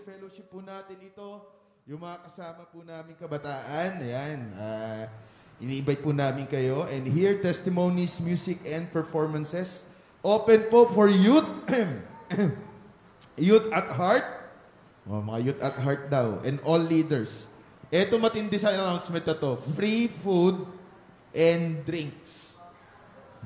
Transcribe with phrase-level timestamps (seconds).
[0.00, 1.42] fellowship po natin ito.
[1.88, 5.08] Yung mga kasama po namin kabataan, ayan, ah,
[5.58, 6.84] ini-invite po namin kayo.
[6.86, 9.88] And here, testimonies, music, and performances.
[10.20, 11.48] Open po for youth.
[13.40, 14.26] youth at heart.
[15.08, 16.44] Oh, mga youth at heart daw.
[16.44, 17.48] And all leaders.
[17.88, 19.56] Ito matindi sa announcement na to.
[19.72, 20.68] Free food
[21.32, 22.60] and drinks.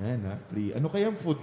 [0.03, 0.75] Ayan ha, free.
[0.75, 1.39] Ano kayang food?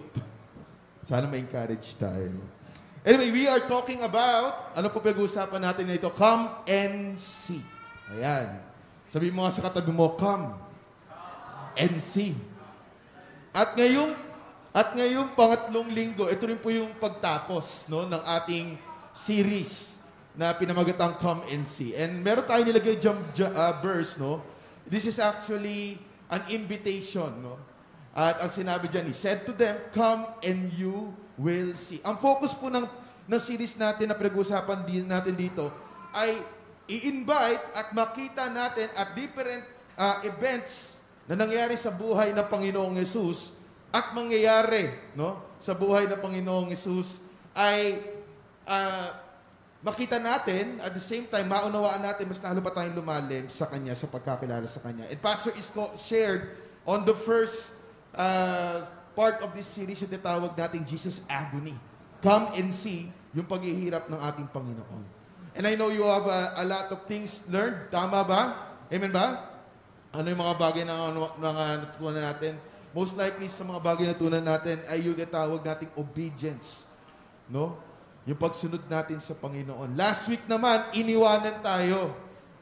[1.07, 2.58] Sana ma-encourage tayo.
[3.07, 6.11] Anyway, we are talking about, ano po pinag-uusapan natin na ito?
[6.11, 7.63] Come and see.
[8.11, 8.59] Ayan.
[9.07, 10.51] Sabi mo nga sa katabi mo, come
[11.79, 12.35] and see.
[13.55, 14.11] At ngayong,
[14.75, 18.75] at ngayong pangatlong linggo, ito rin po yung pagtapos no, ng ating
[19.15, 19.99] series
[20.39, 21.91] na pinamagatang Come and See.
[21.97, 24.39] And meron tayo nilagay jump uh, verse, no?
[24.87, 25.99] This is actually
[26.31, 27.59] an invitation, no?
[28.15, 32.03] At ang sinabi dyan, he said to them, Come and you will see.
[32.03, 32.83] Ang focus po ng,
[33.25, 35.71] ng series natin na pinag-uusapan din natin dito
[36.11, 36.35] ay
[36.91, 39.63] i-invite at makita natin at different
[39.95, 43.55] uh, events na nangyari sa buhay ng Panginoong Yesus
[43.95, 47.23] at mangyayari no, sa buhay ng Panginoong Yesus
[47.55, 48.03] ay
[48.67, 49.09] uh,
[49.79, 53.95] makita natin, at the same time, maunawaan natin, mas lalo pa tayong lumalim sa Kanya,
[53.95, 55.07] sa pagkakilala sa Kanya.
[55.07, 57.79] And Pastor Isko shared on the first
[58.11, 61.75] uh, part of this series yung tinatawag nating Jesus Agony.
[62.19, 65.03] Come and see yung paghihirap ng ating Panginoon.
[65.55, 67.91] And I know you have a, a lot of things learned.
[67.91, 68.41] Tama ba?
[68.89, 69.43] Amen ba?
[70.15, 72.57] Ano yung mga bagay na, na, na, na natutunan natin?
[72.95, 76.89] Most likely sa mga bagay na natutunan natin ay yung tinatawag nating obedience.
[77.45, 77.77] No?
[78.25, 79.93] Yung pagsunod natin sa Panginoon.
[79.93, 82.13] Last week naman, iniwanan tayo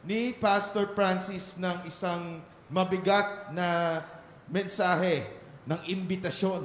[0.03, 3.99] ni Pastor Francis ng isang mabigat na
[4.47, 5.36] mensahe
[5.67, 6.63] ng imbitasyon.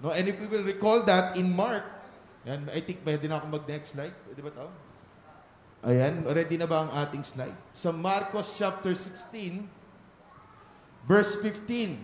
[0.00, 0.14] No?
[0.14, 1.82] And if we will recall that in Mark,
[2.46, 4.14] yan, I think pwede na ako mag-next slide.
[4.22, 4.66] Pwede ba ito?
[5.86, 7.54] Ayan, ready na ba ang ating slide?
[7.74, 9.66] Sa Marcos chapter 16,
[11.04, 11.98] verse 15.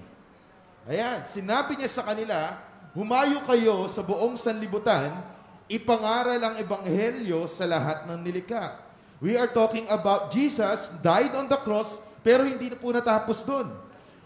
[0.91, 2.59] Ayan, sinabi niya sa kanila,
[2.93, 5.25] Humayo kayo sa buong sanlibutan,
[5.65, 8.77] ipangaral ang ebanghelyo sa lahat ng nilikha.
[9.17, 13.73] We are talking about Jesus died on the cross, pero hindi na po natapos doon.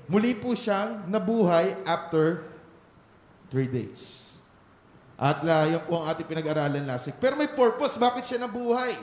[0.06, 2.46] Muli po siyang nabuhay after
[3.50, 4.38] three days.
[5.18, 7.18] At uh, yun po ang ating pinag-aralan last week.
[7.18, 8.94] Pero may purpose, bakit siya nabuhay?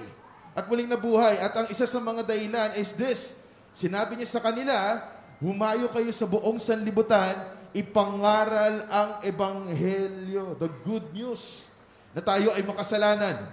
[0.55, 1.43] At muling nabuhay.
[1.43, 3.43] At ang isa sa mga dahilan is this.
[3.75, 5.03] Sinabi niya sa kanila,
[5.43, 7.35] humayo kayo sa buong sanlibutan,
[7.75, 11.67] ipangaral ang ebanghelyo, the good news,
[12.13, 13.49] na tayo ay makasalanan.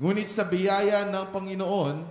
[0.00, 2.02] Ngunit sa biyaya ng Panginoon,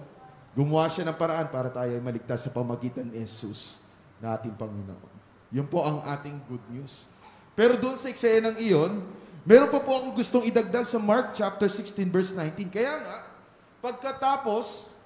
[0.53, 3.84] gumawa siya ng paraan para tayo ay maligtas sa pamagitan ni Jesus
[4.19, 5.13] na ating Panginoon.
[5.51, 7.11] Yun po ang ating good news.
[7.55, 8.99] Pero doon sa eksenang iyon,
[9.47, 12.67] meron pa po akong gustong idagdag sa Mark chapter 16 verse 19.
[12.67, 13.17] Kaya nga,
[13.79, 14.97] pagkatapos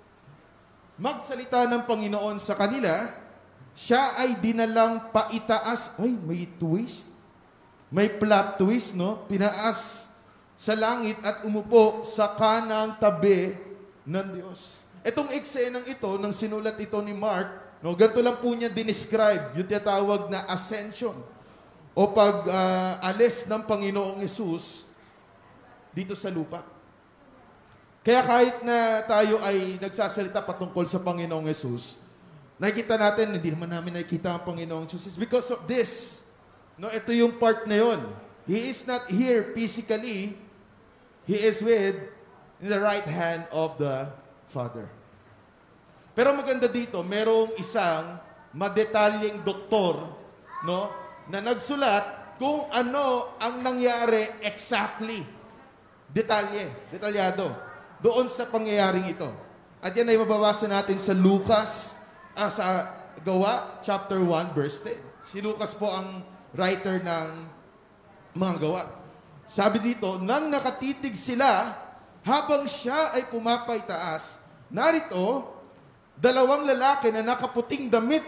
[0.97, 3.07] magsalita ng Panginoon sa kanila,
[3.77, 5.95] siya ay dinalang paitaas.
[6.01, 7.13] Ay, may twist.
[7.89, 9.23] May plot twist, no?
[9.29, 10.11] Pinaas
[10.59, 13.55] sa langit at umupo sa kanang tabi
[14.03, 14.83] ng Diyos.
[15.05, 19.67] Itong eksenang ito, nang sinulat ito ni Mark, no, ganito lang po niya dinescribe yung
[19.67, 21.15] tinatawag na ascension
[21.95, 24.87] o pag-alis uh, ng Panginoong Yesus
[25.91, 26.63] dito sa lupa.
[27.99, 31.99] Kaya kahit na tayo ay nagsasalita patungkol sa Panginoong Yesus,
[32.55, 35.19] nakikita natin, hindi naman namin nakikita ang Panginoong Jesus.
[35.19, 36.23] Because of this,
[36.79, 37.99] no, ito yung part na yon.
[38.47, 40.39] He is not here physically.
[41.27, 41.99] He is with
[42.59, 44.09] in the right hand of the
[44.49, 44.89] Father.
[46.19, 48.19] Pero maganda dito, merong isang
[48.51, 50.03] madetalyeng doktor,
[50.67, 50.91] no,
[51.31, 55.23] na nagsulat kung ano ang nangyari exactly.
[56.11, 57.55] Detalye, detalyado,
[58.03, 59.31] doon sa pangyayaring ito.
[59.79, 62.03] At yan ay mababasa natin sa Lucas,
[62.35, 62.65] ah, sa
[63.23, 64.99] Gawa, chapter 1, verse 10.
[65.23, 66.19] Si Lucas po ang
[66.51, 67.47] writer ng
[68.35, 68.83] mga gawa.
[69.47, 71.79] Sabi dito, nang nakatitig sila,
[72.27, 75.58] habang siya ay pumapay taas, narito,
[76.19, 78.21] dalawang lalaki na nakaputing damit.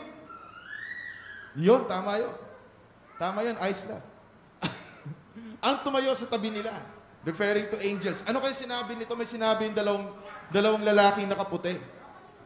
[1.60, 2.36] Yun, tama yun.
[3.20, 4.04] Tama yun, lang.
[5.68, 6.72] ang tumayo sa tabi nila,
[7.28, 8.24] referring to angels.
[8.26, 9.14] Ano kayo sinabi nito?
[9.14, 10.08] May sinabi yung dalawang,
[10.50, 11.76] dalawang lalaking nakaputi.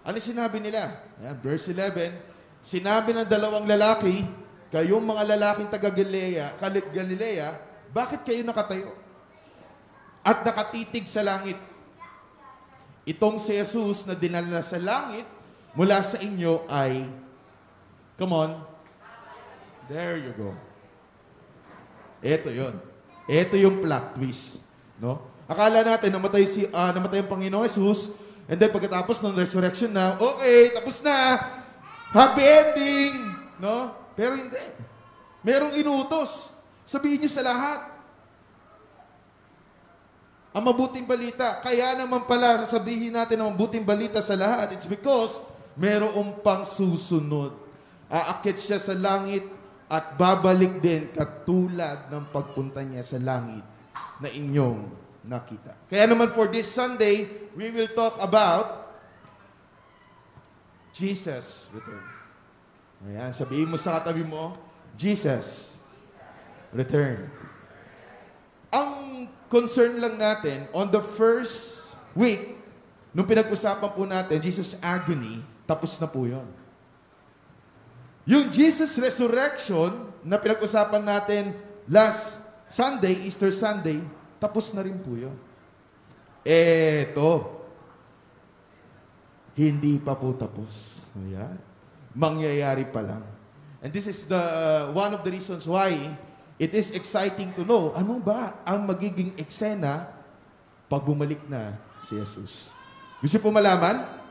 [0.02, 0.92] Ano sinabi nila?
[1.22, 2.12] Ayan, verse 11,
[2.60, 4.26] sinabi ng dalawang lalaki,
[4.74, 6.58] kayong mga lalaking taga Galilea,
[6.92, 7.56] Galilea,
[7.94, 8.92] bakit kayo nakatayo?
[10.26, 11.56] At nakatitig sa langit.
[13.06, 15.35] Itong si Jesus na dinala sa langit
[15.76, 17.06] mula sa inyo ay,
[18.16, 18.52] come on,
[19.92, 20.56] there you go.
[22.26, 22.80] Ito yon.
[23.30, 24.66] Ito yung plot twist.
[24.98, 25.22] No?
[25.46, 28.10] Akala natin namatay si ah, namatay ang Panginoong Jesus
[28.50, 31.38] and then pagkatapos ng resurrection na, okay, tapos na.
[32.16, 33.14] Happy ending,
[33.60, 33.92] no?
[34.16, 34.58] Pero hindi.
[35.44, 36.56] Merong inutos.
[36.88, 37.92] Sabihin niyo sa lahat.
[40.56, 41.60] Ang mabuting balita.
[41.60, 44.72] Kaya naman pala sasabihin natin ang mabuting balita sa lahat.
[44.72, 45.44] It's because
[45.76, 47.56] merong pang susunod.
[48.08, 49.44] Aakit siya sa langit
[49.86, 53.62] at babalik din katulad ng pagpunta niya sa langit
[54.18, 54.88] na inyong
[55.26, 55.78] nakita.
[55.90, 58.94] Kaya naman for this Sunday, we will talk about
[60.96, 62.06] Jesus return.
[63.06, 64.56] Ayan, sabihin mo sa katabi mo,
[64.96, 65.78] Jesus
[66.72, 67.28] return.
[68.72, 72.56] Ang concern lang natin, on the first week,
[73.12, 76.46] nung pinag-usapan po natin, Jesus agony, tapos na po yun.
[78.26, 81.54] Yung Jesus resurrection na pinag-usapan natin
[81.86, 84.02] last Sunday, Easter Sunday,
[84.42, 85.34] tapos na rin po yun.
[86.42, 87.62] Eto,
[89.54, 91.06] hindi pa po tapos.
[91.18, 91.58] Ayan.
[92.18, 93.24] Mangyayari pa lang.
[93.86, 94.42] And this is the
[94.98, 95.94] one of the reasons why
[96.58, 100.10] it is exciting to know ano ba ang magiging eksena
[100.90, 102.74] pag bumalik na si Jesus.
[103.22, 104.25] Gusto po malaman?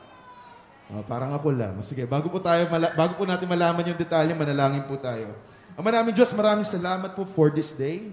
[0.93, 1.81] Oh, parang ako lang.
[1.81, 5.33] Sige, bago po tayo bago po natin malaman yung detalye, manalangin po tayo.
[5.75, 8.13] Ang maraming Diyos, maraming salamat po for this day.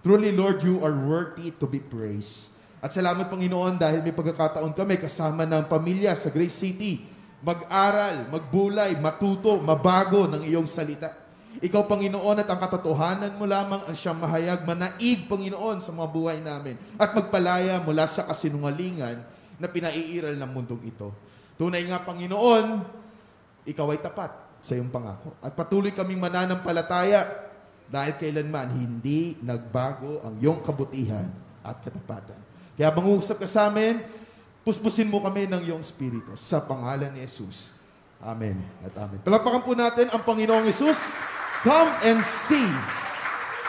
[0.00, 2.56] Truly, Lord, you are worthy to be praised.
[2.80, 7.02] At salamat, Panginoon, dahil may pagkakataon kami kasama ng pamilya sa Grace City.
[7.44, 11.10] Mag-aral, magbulay, matuto, mabago ng iyong salita.
[11.58, 16.38] Ikaw, Panginoon, at ang katotohanan mo lamang ang siyang mahayag, manaig, Panginoon, sa mga buhay
[16.38, 16.78] namin.
[16.96, 19.20] At magpalaya mula sa kasinungalingan
[19.56, 21.10] na pinaiiral ng mundong ito.
[21.56, 22.84] Tunay nga, Panginoon,
[23.66, 24.30] ikaw ay tapat
[24.60, 25.34] sa iyong pangako.
[25.40, 27.48] At patuloy kaming mananampalataya
[27.86, 31.30] dahil kailanman hindi nagbago ang iyong kabutihan
[31.62, 32.38] at katapatan.
[32.76, 34.02] Kaya mangusap ka sa amin,
[34.66, 37.72] puspusin mo kami ng iyong Espiritu sa pangalan ni Jesus.
[38.20, 39.20] Amen at amen.
[39.22, 41.16] Palakpakan po natin ang Panginoong Jesus.
[41.62, 42.68] Come and see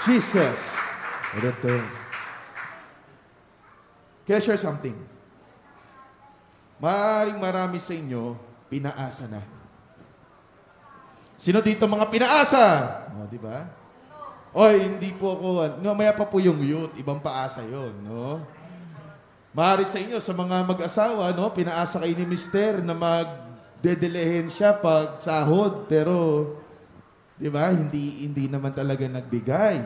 [0.04, 0.76] Jesus
[1.40, 1.84] return.
[4.28, 5.17] Can I share something?
[6.78, 8.38] Maaaring marami sa inyo,
[8.70, 9.42] pinaasa na.
[11.38, 12.66] Sino dito mga pinaasa?
[13.18, 13.66] O, di ba?
[14.58, 15.48] Oy, hindi po ako,
[15.82, 18.42] no, maya pa po yung youth, ibang paasa yon, no?
[19.54, 25.22] Maaari sa inyo, sa mga mag-asawa, no, pinaasa kayo ni mister na magdedelehin siya pag
[25.22, 26.58] sahod, pero,
[27.38, 29.78] di ba, hindi, hindi naman talaga nagbigay.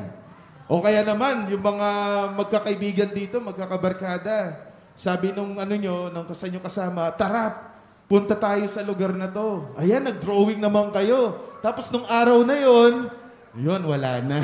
[0.72, 1.90] O kaya naman, yung mga
[2.36, 7.74] magkakaibigan dito, magkakabarkada, sabi nung ano nyo, ng kasanyo kasama, tara,
[8.12, 9.72] punta tayo sa lugar na to.
[9.80, 11.40] Ayan, nag-drawing naman kayo.
[11.64, 13.08] Tapos nung araw na yon,
[13.52, 14.40] yun, wala na.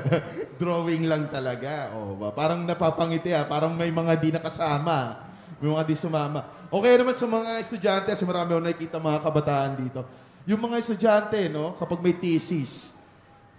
[0.60, 1.96] Drawing lang talaga.
[1.96, 2.36] O, ba?
[2.36, 3.48] Parang napapangiti ah.
[3.48, 5.24] Parang may mga di nakasama.
[5.56, 6.44] May mga di sumama.
[6.68, 10.00] O kaya naman sa mga estudyante, kasi marami ako nakikita mga kabataan dito.
[10.44, 13.00] Yung mga estudyante, no, kapag may thesis,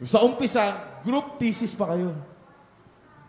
[0.06, 2.14] sa umpisa, group thesis pa kayo.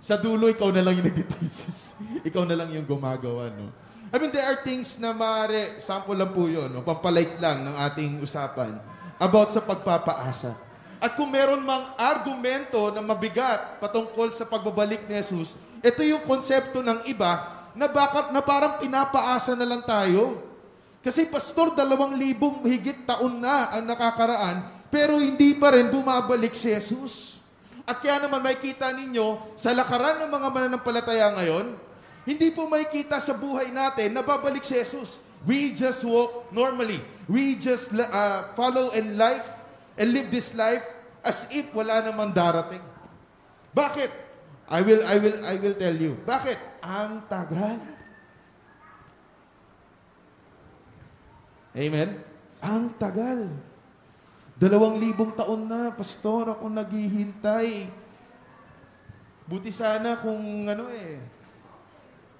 [0.04, 1.96] Sa dulo, ikaw na lang yung nag-thesis.
[2.28, 3.72] ikaw na lang yung gumagawa, no?
[4.12, 6.84] I mean, there are things na maaari, sample lang po yun, no?
[6.84, 8.76] pampalight lang ng ating usapan
[9.16, 10.61] about sa pagpapaasa.
[11.00, 16.84] At kung meron mang argumento na mabigat patungkol sa pagbabalik ni Jesus, ito yung konsepto
[16.84, 20.44] ng iba na bakit na parang pinapaasa na lang tayo.
[21.00, 26.70] Kasi pastor, dalawang libong higit taon na ang nakakaraan, pero hindi pa rin bumabalik si
[26.70, 27.43] Jesus.
[27.85, 31.76] At kaya naman makikita ninyo, sa lakaran ng mga mananampalataya ngayon,
[32.25, 35.21] hindi po makikita sa buhay natin na babalik si Jesus.
[35.45, 37.05] We just walk normally.
[37.29, 39.61] We just uh, follow in life
[40.00, 40.81] and live this life
[41.21, 42.81] as if wala namang darating.
[43.76, 44.09] Bakit?
[44.64, 46.17] I will I will I will tell you.
[46.25, 46.57] Bakit?
[46.81, 47.76] Ang tagal.
[51.76, 52.09] Amen.
[52.64, 53.53] Ang tagal.
[54.54, 57.90] Dalawang libong taon na, pastor, ako naghihintay.
[59.44, 61.20] Buti sana kung ano eh,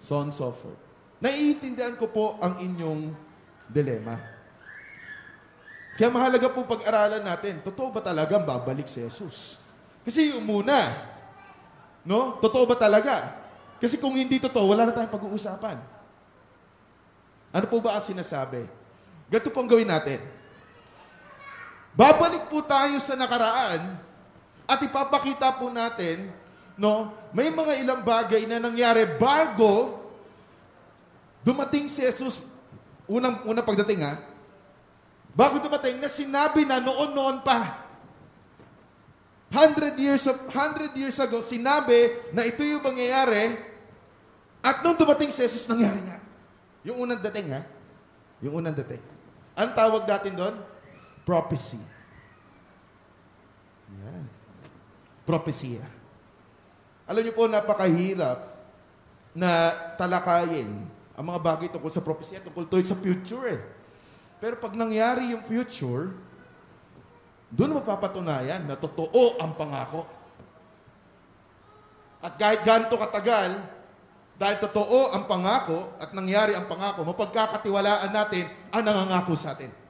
[0.00, 0.80] so on so forth.
[1.21, 3.12] Naiintindihan ko po ang inyong
[3.68, 4.16] dilema.
[5.94, 9.61] Kaya mahalaga po pag-aralan natin, totoo ba talaga babalik si Jesus?
[10.02, 10.75] Kasi yung muna,
[12.02, 12.40] no?
[12.40, 13.37] Totoo ba talaga?
[13.78, 15.78] Kasi kung hindi totoo, wala na tayong pag-uusapan.
[17.54, 18.66] Ano po ba ang sinasabi?
[19.30, 20.18] Ganito pong gawin natin.
[21.95, 23.99] Babalik po tayo sa nakaraan
[24.67, 26.27] at ipapakita po natin,
[26.75, 30.03] no, may mga ilang bagay na nangyari bago
[31.47, 32.43] dumating si Jesus,
[33.07, 34.19] unang, unang pagdating ha,
[35.31, 37.87] bago dumating na sinabi na noon-noon pa,
[39.55, 43.55] 100 years of 100 years ago sinabi na ito yung mangyayari
[44.65, 46.17] At nung dumating si Jesus, nangyari nga.
[46.89, 47.69] Yung unang dating, ha?
[48.41, 49.05] Yung unang dating.
[49.53, 50.55] Anong tawag natin doon?
[51.25, 51.81] Prophecy.
[54.04, 54.25] Yan.
[55.25, 55.85] Propesya.
[57.09, 58.45] Alam niyo po, napakahirap
[59.33, 63.61] na talakayin ang mga bagay tungkol sa propesya, tungkol to sa future eh.
[64.40, 66.12] Pero pag nangyari yung future,
[67.49, 70.04] doon mapapatunayan na totoo ang pangako.
[72.25, 73.62] At kahit ganito katagal,
[74.35, 79.84] dahil totoo ang pangako at nangyari ang pangako, mapagkakatiwalaan natin ang nangangako sa atin.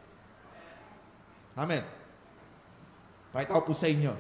[1.55, 1.87] Amen.
[3.31, 4.15] Pakita ko po sa inyo.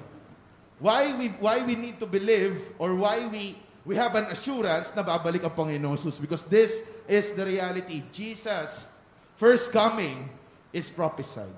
[0.83, 3.55] Why we, why we need to believe or why we,
[3.87, 6.19] we have an assurance na babalik ang Panginoon Jesus?
[6.19, 8.03] Because this is the reality.
[8.11, 8.91] Jesus,
[9.39, 10.27] first coming,
[10.75, 11.55] is prophesied.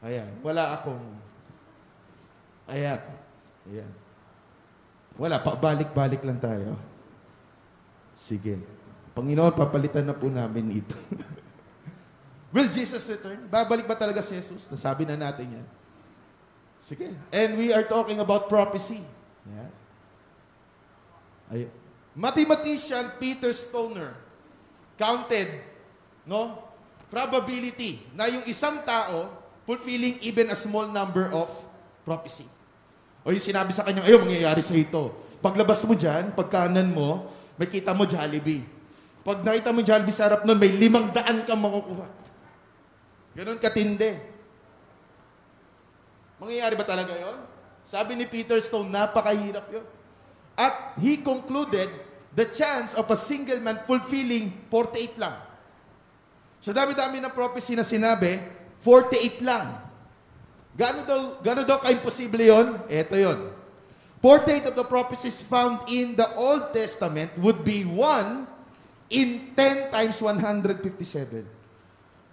[0.00, 0.32] Ayan.
[0.40, 1.04] Wala akong...
[2.72, 3.00] Ayan.
[3.68, 3.92] Ayan.
[5.20, 5.36] Wala.
[5.44, 6.72] Pabalik-balik lang tayo.
[8.16, 8.56] Sige.
[9.12, 10.96] Panginoon, papalitan na po namin ito.
[12.48, 13.44] Will Jesus return?
[13.52, 14.72] Babalik ba talaga si Jesus?
[14.72, 15.66] Nasabi na natin yan.
[16.80, 17.12] Sige.
[17.28, 19.04] And we are talking about prophecy.
[19.44, 19.70] Yeah.
[21.48, 21.60] Ay,
[22.16, 24.12] mathematician Peter Stoner
[24.96, 25.48] counted,
[26.24, 26.60] no?
[27.08, 29.32] Probability na yung isang tao
[29.64, 31.48] fulfilling even a small number of
[32.04, 32.44] prophecy.
[33.24, 35.12] O yung sinabi sa kanya, ayun, mangyayari sa ito.
[35.44, 37.28] Paglabas mo dyan, pagkanan mo,
[37.60, 38.64] may kita mo Jollibee.
[39.24, 42.08] Pag nakita mo Jollibee sa harap nun, may limang daan kang makukuha.
[43.36, 44.16] Ganon katindi.
[46.38, 47.38] Mangyayari ba talaga yon?
[47.82, 49.86] Sabi ni Peter Stone, napakahirap yon.
[50.58, 51.90] At he concluded,
[52.34, 55.36] the chance of a single man fulfilling 48 lang.
[56.62, 58.38] Sa dami-dami ng prophecy na sinabi,
[58.82, 59.66] 48 lang.
[60.78, 62.78] Gano'n daw, gano'n daw ka-imposible yun?
[62.86, 63.50] Ito yon.
[64.22, 68.46] 48 of the prophecies found in the Old Testament would be one
[69.10, 71.57] in 10 times 157.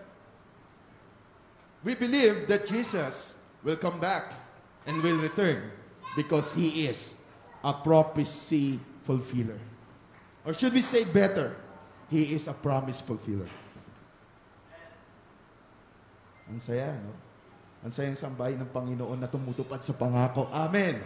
[1.84, 4.32] We believe that Jesus will come back
[4.88, 5.68] and will return
[6.16, 7.23] because He is
[7.64, 8.76] a prophecy
[9.08, 9.56] fulfiller.
[10.44, 11.56] Or should we say better,
[12.12, 13.48] He is a promise fulfiller.
[16.44, 17.16] Ang saya, no?
[17.80, 20.48] Ang sayang sambahin ng Panginoon na tumutupad sa pangako.
[20.52, 21.00] Amen.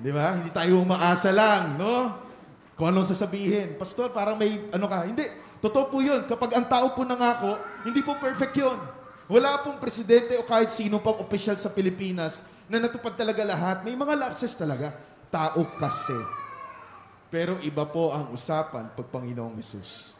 [0.00, 0.40] Di ba?
[0.40, 2.16] Hindi tayo umaasa lang, no?
[2.76, 3.76] Kung anong sasabihin.
[3.76, 5.04] Pastor, parang may ano ka.
[5.04, 5.24] Hindi.
[5.60, 6.24] Totoo po yun.
[6.28, 8.76] Kapag ang tao po nangako, hindi po perfect yun.
[9.24, 13.80] Wala pong presidente o kahit sino pang opisyal sa Pilipinas na natupad talaga lahat.
[13.80, 14.92] May mga lapses talaga.
[15.34, 16.14] Tao kasi.
[17.26, 20.14] Pero iba po ang usapan pag Panginoong Yesus.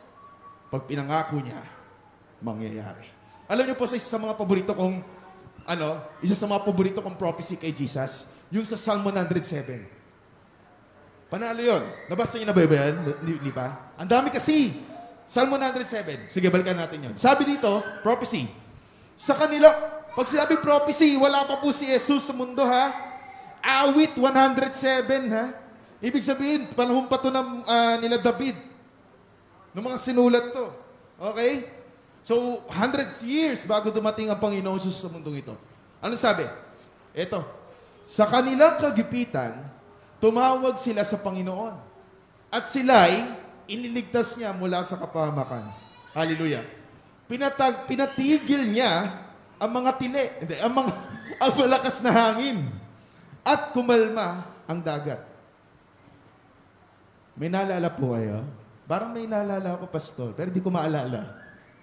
[0.74, 1.62] Pag pinangako niya,
[2.42, 3.06] mangyayari.
[3.46, 4.98] Alam niyo po sa isa sa mga paborito kong
[5.70, 9.86] ano, isa sa mga paborito kong prophecy kay Jesus, yung sa Psalm 107.
[11.30, 11.82] Panalo yun.
[12.10, 12.94] Nabasa niyo na ba yan?
[13.22, 13.94] Hindi pa?
[13.94, 14.82] Ang dami kasi.
[15.24, 16.28] Psalm 107.
[16.28, 17.14] Sige, balikan natin yun.
[17.16, 18.44] Sabi dito, prophecy.
[19.16, 23.13] Sa kanila, Pag sinabi prophecy, wala pa po si Jesus sa mundo ha.
[23.64, 25.56] Awit 107 ha.
[26.04, 28.60] Ibig sabihin, panahon pa to ng ah, nila David.
[29.72, 30.68] Ng mga sinulat to.
[31.32, 31.72] Okay?
[32.20, 35.56] So, hundreds years bago dumating ang Panginoon Jesus sa mundong ito.
[36.04, 36.44] Ano sabi?
[37.16, 37.40] Ito.
[38.04, 39.64] Sa kanilang kagipitan,
[40.20, 41.76] tumawag sila sa Panginoon.
[42.52, 43.24] At sila'y
[43.68, 45.72] iniligtas niya mula sa kapahamakan.
[46.12, 46.64] Hallelujah.
[47.24, 49.24] Pinatag, pinatigil niya
[49.56, 50.92] ang mga tili, hindi, ang mga
[51.42, 52.83] ang malakas na hangin.
[53.44, 55.20] At kumalma ang dagat.
[57.36, 58.40] May naalala po kayo?
[58.88, 61.36] Parang may naalala ako, Pastor, pero di ko maalala.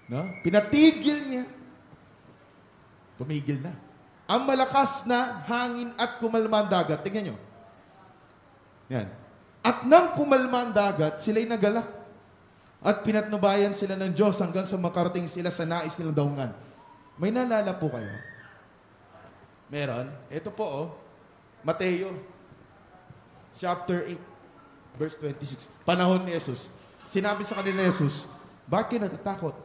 [0.10, 0.26] No?
[0.42, 1.46] Pinatigil niya.
[3.22, 3.74] Tumigil na.
[4.32, 7.04] Ang malakas na hangin at kumalma ang dagat.
[7.06, 7.38] Tingnan nyo.
[8.90, 9.08] Yan.
[9.62, 11.86] At nang kumalma ang dagat, sila'y nagalak.
[12.82, 16.52] At pinatnubayan sila ng Diyos hanggang sa makarating sila sa nais nilang daungan.
[17.22, 18.10] May naalala po kayo?
[19.70, 20.10] Meron?
[20.34, 20.88] Ito po oh.
[21.62, 22.18] Mateo.
[23.58, 24.18] Chapter 8.
[24.98, 25.70] Verse 26.
[25.86, 26.68] Panahon ni Jesus.
[27.06, 28.26] Sinabi sa kanila ni Jesus,
[28.66, 29.56] Bakit kayo natatakot?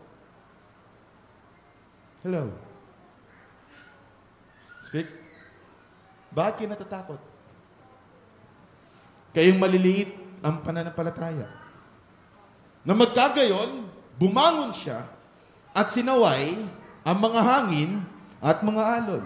[2.26, 2.50] Hello?
[4.82, 5.06] Speak.
[6.34, 7.20] Bakit kayo natatakot?
[9.36, 10.10] Kayong maliliit
[10.40, 11.46] ang pananampalataya.
[12.86, 13.84] Na magkagayon,
[14.16, 15.04] bumangon siya
[15.76, 16.56] at sinaway
[17.04, 17.90] ang mga hangin
[18.40, 19.24] at mga alon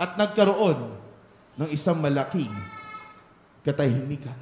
[0.00, 0.98] at nagkaroon
[1.58, 2.54] ng isang malaking
[3.66, 4.38] katahimikan.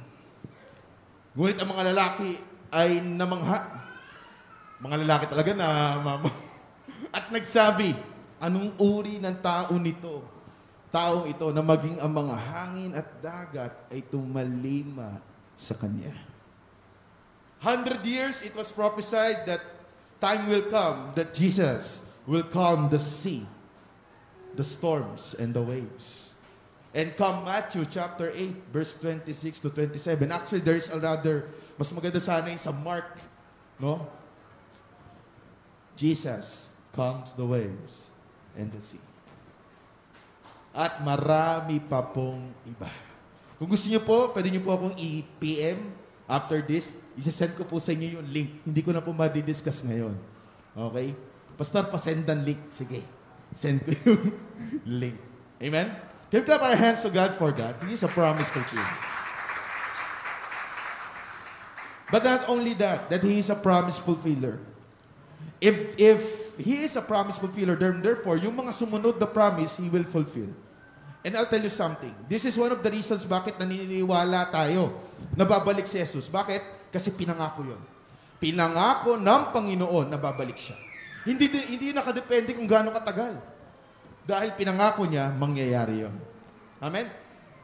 [1.33, 2.37] Ngunit ang mga lalaki
[2.69, 3.65] ay namangha.
[4.77, 6.29] Mga lalaki talaga na mama.
[7.17, 7.97] At nagsabi,
[8.37, 10.21] anong uri ng tao nito?
[10.93, 15.19] Taong ito na maging ang mga hangin at dagat ay tumalima
[15.59, 16.15] sa kanya.
[17.59, 19.59] Hundred years it was prophesied that
[20.23, 23.43] time will come that Jesus will calm the sea,
[24.55, 26.26] the storms, and the waves.
[26.95, 30.31] And come Matthew chapter 8, verse 26 to 27.
[30.31, 33.19] Actually, there is a rather, mas maganda sana yung sa Mark,
[33.77, 34.07] no?
[35.97, 38.13] Jesus calms the waves
[38.55, 39.01] and the sea.
[40.77, 42.89] At marami pa pong iba.
[43.57, 45.89] Kung gusto niyo po, pwede niyo po akong i-PM
[46.29, 46.93] after this.
[47.17, 48.49] Isasend ko po sa inyo yung link.
[48.61, 50.13] Hindi ko na po madidiscuss ngayon.
[50.77, 51.17] Okay?
[51.57, 52.61] Pastor, pasend ang link.
[52.69, 53.01] Sige.
[53.49, 54.37] Send ko yung
[54.85, 55.17] link.
[55.57, 56.06] Amen?
[56.27, 57.79] Can we clap our hands to God for that?
[57.87, 58.91] He is a promise fulfiller.
[62.11, 64.59] But not only that, that He is a promise fulfiller.
[65.59, 66.19] If, if
[66.59, 70.51] He is a promise fulfiller, then therefore, yung mga sumunod na promise, He will fulfill.
[71.23, 72.15] And I'll tell you something.
[72.31, 74.95] This is one of the reasons bakit naniniwala tayo
[75.35, 76.31] na babalik si Jesus.
[76.31, 76.91] Bakit?
[76.91, 77.81] Kasi pinangako yon.
[78.39, 80.79] Pinangako ng Panginoon na babalik siya.
[81.27, 83.35] Hindi, hindi nakadepende kung gaano katagal.
[84.27, 86.11] Dahil pinangako niya, mangyayari yon.
[86.83, 87.07] Amen?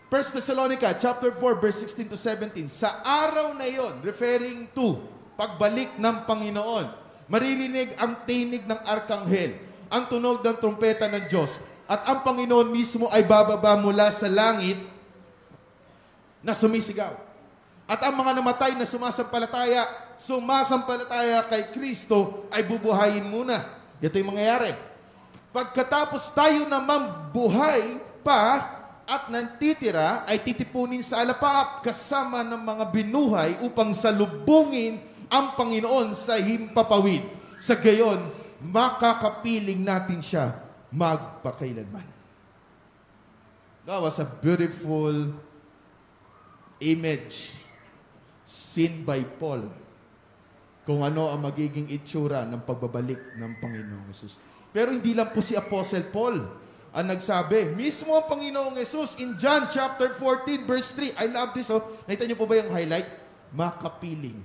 [0.08, 2.72] 1 Thessalonica chapter 4 verse 16 to 17.
[2.72, 5.04] Sa araw na yon, referring to
[5.36, 6.88] pagbalik ng Panginoon,
[7.28, 9.60] maririnig ang tinig ng arkanghel,
[9.92, 14.80] ang tunog ng trumpeta ng Diyos, at ang Panginoon mismo ay bababa mula sa langit
[16.40, 17.12] na sumisigaw.
[17.84, 19.84] At ang mga namatay na sumasampalataya,
[20.16, 23.68] sumasampalataya kay Kristo ay bubuhayin muna.
[24.00, 24.93] Ito yung mangyayari.
[25.54, 28.74] Pagkatapos tayo naman buhay pa
[29.06, 34.98] at nantitira ay titipunin sa alapaap kasama ng mga binuhay upang salubungin
[35.30, 37.22] ang Panginoon sa himpapawid.
[37.62, 38.34] Sa gayon,
[38.66, 40.58] makakapiling natin siya
[40.90, 42.10] magpakailanman.
[43.86, 45.38] That was a beautiful
[46.82, 47.54] image
[48.48, 49.70] seen by Paul
[50.88, 54.40] kung ano ang magiging itsura ng pagbabalik ng Panginoong Yesus.
[54.74, 56.42] Pero hindi lang po si Apostle Paul
[56.94, 57.78] ang nagsabi.
[57.78, 61.14] Mismo ang Panginoong Yesus in John chapter 14 verse 3.
[61.18, 61.70] I love this.
[61.70, 61.82] Oh.
[62.10, 63.06] Nakita niyo po ba yung highlight?
[63.54, 64.42] Makapiling.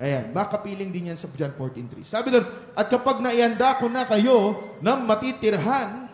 [0.00, 2.00] Ayan, makapiling din yan sa John 14.3.
[2.02, 6.08] Sabi doon, at kapag naihanda ko na kayo ng matitirhan,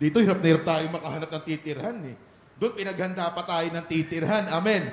[0.00, 2.16] dito hirap na hirap tayo makahanap ng titirhan eh.
[2.58, 4.50] Doon pinaghanda pa tayo ng titirhan.
[4.50, 4.88] Amen.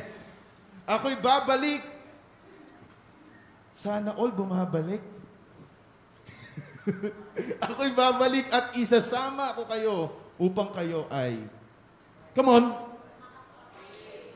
[0.86, 1.82] Ako'y babalik.
[3.72, 5.02] Sana all bumabalik.
[7.66, 9.96] Ako'y babalik at isasama ko kayo
[10.42, 11.38] upang kayo ay,
[12.34, 12.66] come on,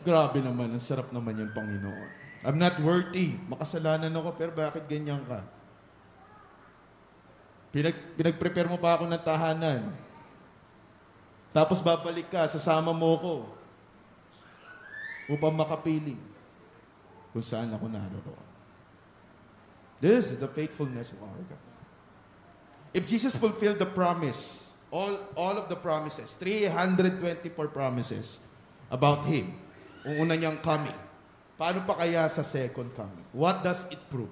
[0.06, 2.10] grabe naman, ang sarap naman yung Panginoon.
[2.46, 3.42] I'm not worthy.
[3.50, 5.42] Makasalanan ako, pero bakit ganyan ka?
[7.74, 9.90] Pinag, pinag-prepare mo pa ako ng tahanan.
[11.50, 13.36] Tapos babalik ka, sasama mo ko
[15.34, 16.22] upang makapiling
[17.34, 18.46] kung saan ako naroon.
[19.98, 21.75] This is the faithfulness of our God.
[22.96, 28.40] If Jesus fulfilled the promise all, all of the promises, 324 promises
[28.88, 29.52] about Him.
[30.08, 30.96] Ang una niyang coming.
[31.60, 33.28] Paano pa kaya sa second coming?
[33.36, 34.32] What does it prove?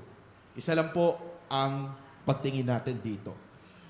[0.56, 1.20] Isa lang po
[1.52, 1.92] ang
[2.24, 3.36] pagtingin natin dito.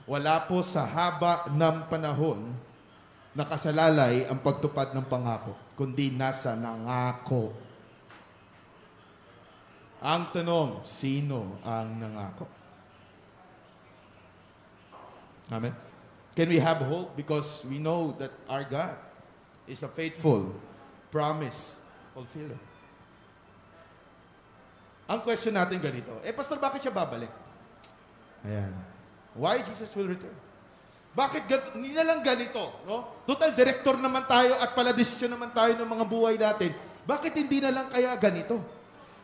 [0.10, 2.50] Wala po sa haba ng panahon
[3.34, 7.54] nakasalalay ang pagtupad ng pangako, kundi nasa nangako.
[10.04, 12.63] Ang tanong, sino ang nangako?
[15.52, 15.76] Amen?
[16.34, 17.14] Can we have hope?
[17.16, 18.98] Because we know that our God
[19.68, 20.54] is a faithful
[21.14, 21.80] promise
[22.14, 22.58] fulfiller.
[25.04, 27.30] Ang question natin ganito, eh pastor, bakit siya babalik?
[28.48, 28.72] Ayan.
[29.36, 30.34] Why Jesus will return?
[31.14, 33.22] Bakit gan- hindi na lang ganito, no?
[33.30, 36.74] Total director naman tayo at pala desisyon naman tayo ng mga buhay natin.
[37.06, 38.58] Bakit hindi na lang kaya ganito?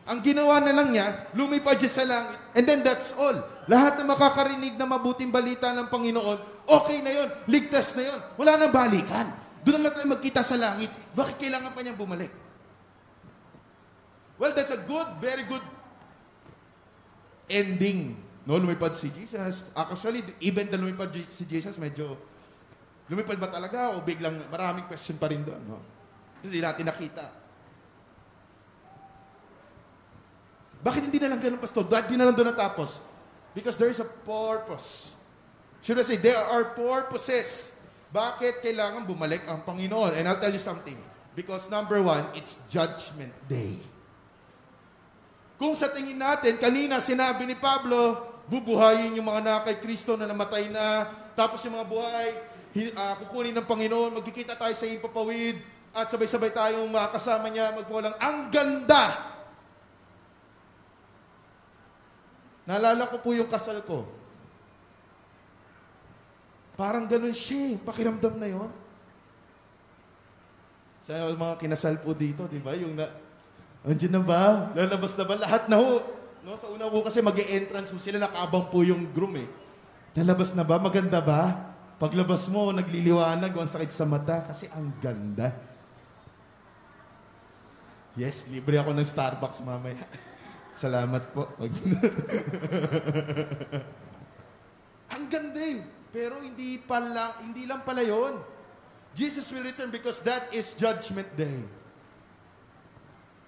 [0.06, 3.34] Ang ginawa na lang niya, lumipad siya sa langit, and then that's all.
[3.70, 8.58] Lahat na makakarinig na mabuting balita ng Panginoon, okay na yon, ligtas na yon, wala
[8.58, 9.30] nang balikan.
[9.62, 10.90] Doon na tayo magkita sa langit.
[11.14, 12.34] Bakit kailangan pa niyang bumalik?
[14.42, 15.62] Well, that's a good, very good
[17.46, 18.18] ending.
[18.42, 19.70] No, lumipad si Jesus.
[19.78, 22.18] Actually, even the lumipad si Jesus, medyo
[23.06, 25.62] lumipad ba talaga o biglang maraming question pa rin doon.
[25.62, 25.78] No?
[26.42, 27.30] Hindi natin nakita.
[30.80, 31.84] Bakit hindi na lang ganun, Pastor?
[31.84, 33.09] Bakit di na lang doon natapos?
[33.52, 35.18] Because there is a purpose.
[35.82, 37.74] Should I say, there are purposes.
[38.10, 40.18] Bakit kailangan bumalik ang Panginoon?
[40.18, 40.98] And I'll tell you something.
[41.34, 43.78] Because number one, it's Judgment Day.
[45.60, 48.16] Kung sa tingin natin, kanina sinabi ni Pablo,
[48.50, 51.06] bubuhayin yung mga na kay Kristo na namatay na,
[51.38, 52.28] tapos yung mga buhay,
[52.98, 55.60] ah, kukunin ng Panginoon, magkikita tayo sa ipapawid,
[55.90, 58.14] at sabay-sabay tayong makakasama niya, magpulang.
[58.18, 59.29] Ang ganda!
[62.70, 64.06] Naalala ko po yung kasal ko.
[66.78, 67.76] Parang ganun siya eh.
[67.82, 68.70] Pakiramdam na yon.
[71.02, 72.78] Sa mga kinasal po dito, di ba?
[72.78, 73.10] Yung na,
[73.82, 74.70] Andiyan na ba?
[74.78, 75.34] Lalabas na ba?
[75.34, 75.98] Lahat na ho.
[76.46, 79.48] No, sa una ko kasi mag entrance mo sila, nakabang po yung groom eh.
[80.14, 80.78] Lalabas na ba?
[80.78, 81.74] Maganda ba?
[81.98, 85.52] Paglabas mo, nagliliwanag, ang sakit sa mata kasi ang ganda.
[88.14, 90.06] Yes, libre ako ng Starbucks mamaya.
[90.80, 91.44] Salamat po.
[95.12, 95.84] ang ganda eh.
[96.08, 98.40] Pero hindi pala, hindi lang pala yon.
[99.12, 101.68] Jesus will return because that is judgment day.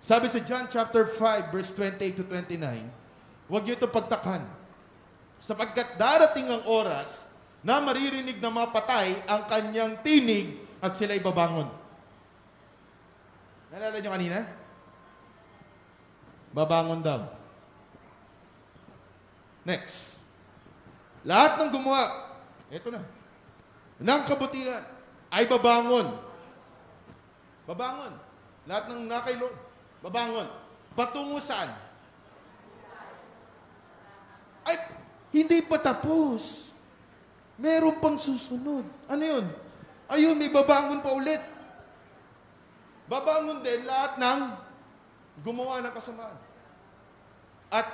[0.05, 4.45] Sabi sa John chapter 5 verse 28 to 29, huwag niyo ito pagtakhan.
[5.41, 7.33] Sapagkat darating ang oras
[7.65, 11.71] na maririnig na mapatay ang kanyang tinig at sila'y babangon.
[13.73, 14.62] Nalala niyo kanina?
[16.53, 17.25] Babangon daw.
[19.65, 20.29] Next.
[21.25, 22.03] Lahat ng gumawa,
[22.69, 23.01] eto na,
[24.03, 24.83] ng kabutihan
[25.31, 26.19] ay babangon.
[27.65, 28.13] Babangon.
[28.67, 29.55] Lahat ng nakay Lord,
[30.03, 30.47] babangon.
[30.93, 31.73] Patungo saan?
[34.67, 34.77] Ay,
[35.33, 36.71] hindi pa tapos.
[37.57, 38.85] Meron pang susunod.
[39.07, 39.47] Ano yun?
[40.11, 41.41] Ayun, may babangon pa ulit.
[43.07, 44.41] Babangon din lahat ng
[45.41, 46.37] gumawa ng kasamaan.
[47.73, 47.89] At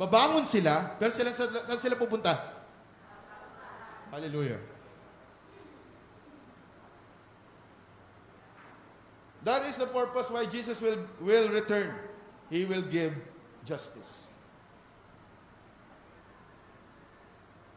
[0.00, 2.32] babangon sila, pero sila, saan sila pupunta?
[4.08, 4.56] Hallelujah.
[9.44, 11.92] That is the purpose why Jesus will, will return.
[12.48, 13.14] He will give
[13.62, 14.26] justice.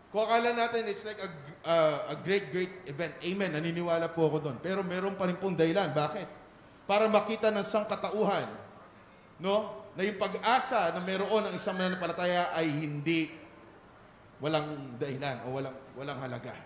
[0.09, 1.29] Kung akala natin it's like a,
[1.69, 3.13] uh, a great, great event.
[3.21, 3.53] Amen.
[3.53, 4.57] Naniniwala po ako doon.
[4.57, 5.93] Pero meron pa rin pong dahilan.
[5.93, 6.38] Bakit?
[6.89, 8.49] Para makita ng sangkatauhan,
[9.37, 9.85] no?
[9.93, 13.29] Na yung pag-asa na meron ng isang mananampalataya ay hindi
[14.41, 16.57] walang dahilan o walang, walang halaga.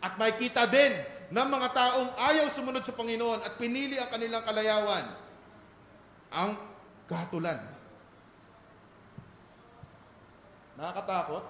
[0.00, 0.96] At makikita din
[1.28, 5.04] ng mga taong ayaw sumunod sa Panginoon at pinili ang kanilang kalayawan,
[6.32, 6.56] ang
[7.04, 7.60] kahatulan.
[10.80, 11.44] Nakakatakot?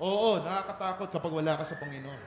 [0.00, 2.22] Oo, nakakatakot kapag wala ka sa Panginoon.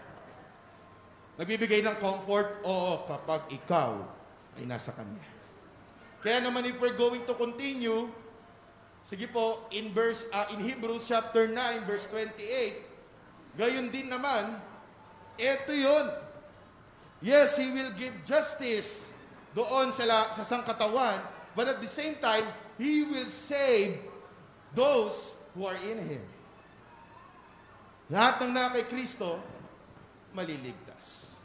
[1.41, 2.61] Nagbibigay ng comfort?
[2.67, 3.97] Oo, kapag ikaw
[4.59, 5.28] ay nasa Kanya.
[6.19, 8.11] Kaya naman if we're going to continue,
[9.07, 14.59] sige po, in verse uh, in Hebrews chapter 9 verse 28, gayon din naman,
[15.39, 16.11] eto 'yon.
[17.23, 19.11] Yes, He will give justice
[19.55, 21.23] doon sa, la, sa sangkatawan,
[21.55, 23.99] but at the same time, He will save
[24.75, 26.23] those who are in Him.
[28.11, 29.39] Lahat ng na kay Kristo,
[30.35, 31.39] maliligtas.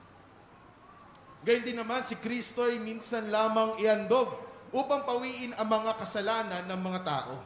[1.44, 4.32] Gayun din naman, si Kristo ay minsan lamang iandog
[4.74, 7.38] upang pawiin ang mga kasalanan ng mga tao.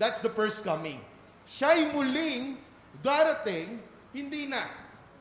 [0.00, 1.04] That's the first coming.
[1.44, 2.56] Siya'y muling
[3.04, 3.76] darating,
[4.16, 4.64] hindi na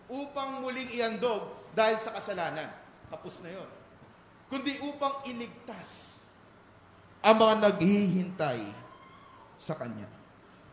[0.08, 2.72] upang muling iandog dahil sa kasalanan.
[3.12, 3.70] Tapos na yon.
[4.48, 6.24] Kundi upang iligtas
[7.20, 8.62] ang mga naghihintay
[9.60, 10.08] sa Kanya.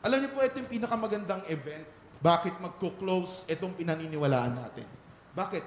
[0.03, 1.87] Alam niyo po, ito yung pinakamagandang event.
[2.19, 4.87] Bakit magko-close itong pinaniniwalaan natin?
[5.35, 5.62] Bakit?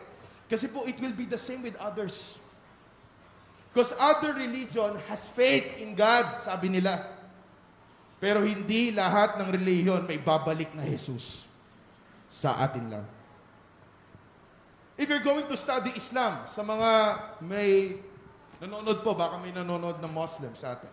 [0.48, 2.40] Kasi po, it will be the same with others.
[3.72, 7.08] Because other religion has faith in God, sabi nila.
[8.20, 11.48] Pero hindi lahat ng reliyon may babalik na Jesus
[12.28, 13.06] sa atin lang.
[15.00, 16.92] If you're going to study Islam, sa mga
[17.42, 17.96] may
[18.60, 20.92] nanonood po, baka may nanonood na Muslim sa atin.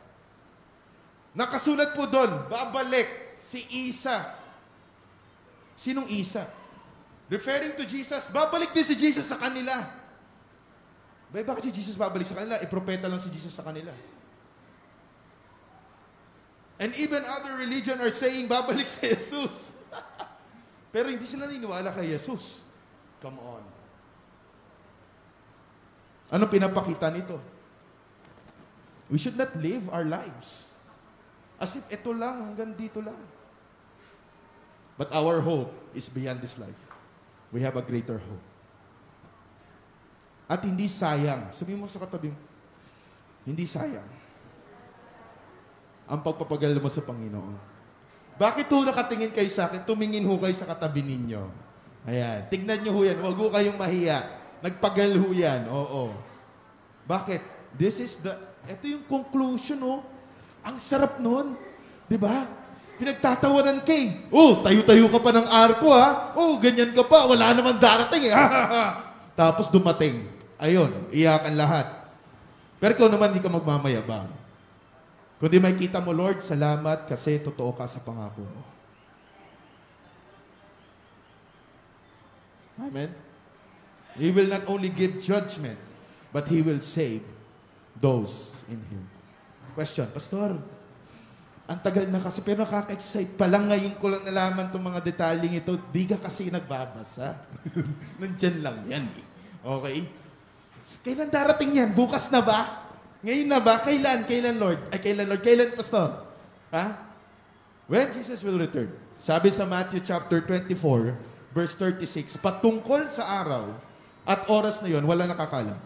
[1.36, 4.22] Nakasulat po doon, babalik si Isa.
[5.76, 6.46] Sinong Isa?
[7.28, 9.97] Referring to Jesus, babalik din si Jesus sa kanila.
[11.28, 12.56] Bay, bakit si Jesus babalik sa kanila?
[12.56, 13.92] E, propeta lang si Jesus sa kanila.
[16.80, 19.76] And even other religion are saying, babalik si Jesus.
[20.94, 22.64] Pero hindi sila niniwala kay Jesus.
[23.20, 23.64] Come on.
[26.32, 27.36] Ano pinapakita nito?
[29.08, 30.76] We should not live our lives
[31.58, 33.18] as if ito lang, hanggang dito lang.
[34.94, 36.78] But our hope is beyond this life.
[37.50, 38.47] We have a greater hope.
[40.48, 41.52] At hindi sayang.
[41.52, 42.38] Sabihin mo sa katabi mo,
[43.44, 44.18] hindi sayang
[46.08, 47.56] ang pagpapagal mo sa Panginoon.
[48.40, 49.84] Bakit ho nakatingin kayo sa akin?
[49.84, 51.42] Tumingin ho kayo sa katabi ninyo.
[52.08, 52.48] Ayan.
[52.48, 53.18] Tignan nyo ho yan.
[53.20, 54.24] Huwag ho kayong mahiya.
[54.64, 55.68] Nagpagal ho yan.
[55.68, 56.16] Oo.
[57.04, 57.44] Bakit?
[57.76, 58.32] This is the,
[58.64, 60.00] ito yung conclusion, oh.
[60.64, 61.58] Ang sarap nun.
[62.08, 62.48] Di ba?
[62.96, 64.30] Pinagtatawanan kay.
[64.32, 66.32] Oh, tayo-tayo ka pa ng arko, ha?
[66.32, 67.28] Oh, ganyan ka pa.
[67.28, 68.34] Wala naman darating, eh.
[69.38, 70.38] Tapos dumating.
[70.59, 71.87] Ayun, iyakan lahat.
[72.83, 74.31] Pero ikaw naman, hindi ka magmamayabang.
[75.38, 78.62] Kundi makikita mo, Lord, salamat kasi totoo ka sa pangako mo.
[82.79, 83.11] Amen?
[84.18, 85.79] He will not only give judgment,
[86.35, 87.23] but He will save
[87.99, 89.07] those in Him.
[89.79, 90.59] Question, Pastor,
[91.71, 93.38] ang tagal na kasi, pero nakaka-excite.
[93.38, 95.79] Palang ngayon ko lang nalaman itong mga detalyeng ito.
[95.94, 97.38] Di ka kasi nagbabasa.
[98.23, 99.05] Nandyan lang yan.
[99.07, 99.27] eh.
[99.62, 99.99] Okay?
[101.05, 101.90] Kailan darating yan?
[101.92, 102.88] Bukas na ba?
[103.20, 103.83] Ngayon na ba?
[103.85, 104.24] Kailan?
[104.24, 104.81] Kailan, Lord?
[104.88, 105.42] Ay, kailan, Lord?
[105.44, 106.24] Kailan, Pastor?
[106.72, 106.87] Ha?
[107.88, 108.88] When Jesus will return.
[109.18, 111.18] Sabi sa Matthew chapter 24,
[111.53, 113.74] verse 36, patungkol sa araw
[114.29, 115.77] at oras na yon, wala nakakalam.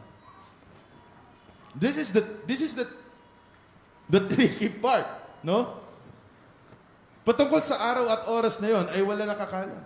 [1.72, 2.84] This is the this is the
[4.12, 5.08] the tricky part,
[5.40, 5.80] no?
[7.24, 9.80] Patungkol sa araw at oras na yon ay wala nakakalam.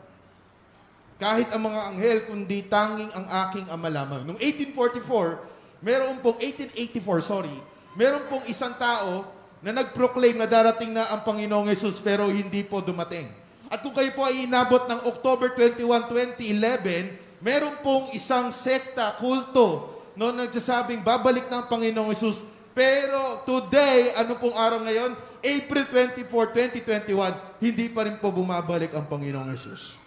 [1.17, 4.29] Kahit ang mga anghel, kundi tanging ang aking ama lamang.
[4.29, 7.57] Noong 1844, meron pong 1884, sorry,
[7.97, 9.25] meron pong isang tao
[9.65, 13.33] na nag-proclaim na darating na ang Panginoong Yesus pero hindi po dumating.
[13.73, 16.07] At kung kayo po ay inabot ng October 21,
[16.39, 22.45] 2011, meron pong isang sekta, kulto, no, nagsasabing babalik ang Panginoong Yesus.
[22.77, 25.17] Pero today, ano pong araw ngayon?
[25.41, 26.29] April 24,
[26.85, 30.06] 2021, hindi pa rin po bumabalik ang Panginoong Yesus.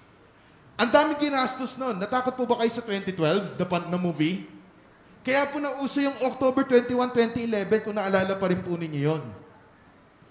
[0.80, 2.00] Ang dami ginastos noon.
[2.00, 4.48] Natakot po ba kayo sa 2012, the pan na movie?
[5.28, 9.20] Kaya po nauso yung October 21, 2011, kung naalala pa rin po ninyo yun.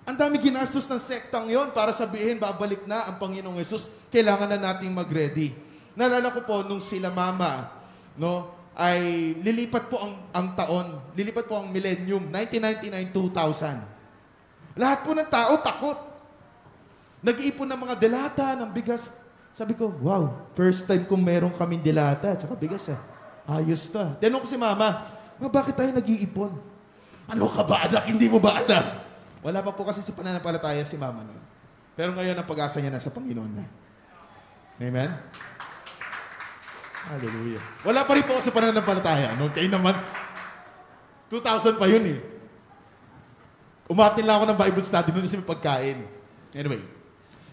[0.09, 3.93] Ang dami ginastos ng sektang yon para sabihin, babalik na ang Panginoong Yesus.
[4.09, 5.53] Kailangan na nating mag-ready.
[5.93, 7.69] Naalala ko po, nung sila mama,
[8.17, 14.81] no, ay lilipat po ang, ang taon, lilipat po ang millennium, 1999-2000.
[14.81, 16.09] Lahat po ng tao takot.
[17.21, 19.13] Nag-iipon ng mga delata, ng bigas.
[19.59, 23.03] Sabi ko, wow, first time kong meron kaming dilata at bigas ah.
[23.59, 24.15] Ayos ta.
[24.23, 25.03] Tinanong ko si mama,
[25.35, 26.55] ma, bakit tayo nag-iipon?
[27.27, 28.07] Ano ka ba anak?
[28.07, 29.03] Hindi mo ba alam?
[29.43, 31.43] Wala pa po kasi sa pananampalataya si mama noon.
[31.99, 33.67] Pero ngayon ang pag-asa niya nasa Panginoon na.
[34.79, 35.11] Amen?
[37.11, 37.63] Hallelujah.
[37.83, 39.35] Wala pa rin po sa pananampalataya.
[39.35, 39.51] No?
[39.51, 39.99] Kayo naman,
[41.35, 42.19] 2000 pa yun eh.
[43.91, 45.99] Umatin lang ako ng Bible study noon kasi may pagkain.
[46.55, 46.79] Anyway.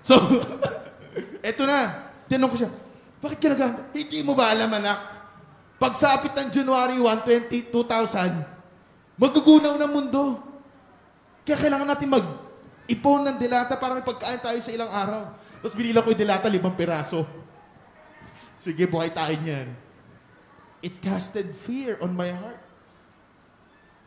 [0.06, 0.22] So,
[1.42, 2.12] eto na.
[2.26, 2.72] Tinanong ko siya,
[3.22, 5.00] bakit ka nag Hindi mo ba alam, anak?
[5.76, 10.40] Pagsapit ng January 1, 20, 2000, magugunaw ng mundo.
[11.44, 15.22] Kaya kailangan natin mag-ipon ng dilata para may pagkain tayo sa ilang araw.
[15.62, 17.28] Tapos binila ko yung dilata, limang piraso.
[18.58, 19.70] Sige, buhay tayo niyan.
[20.82, 22.62] It casted fear on my heart.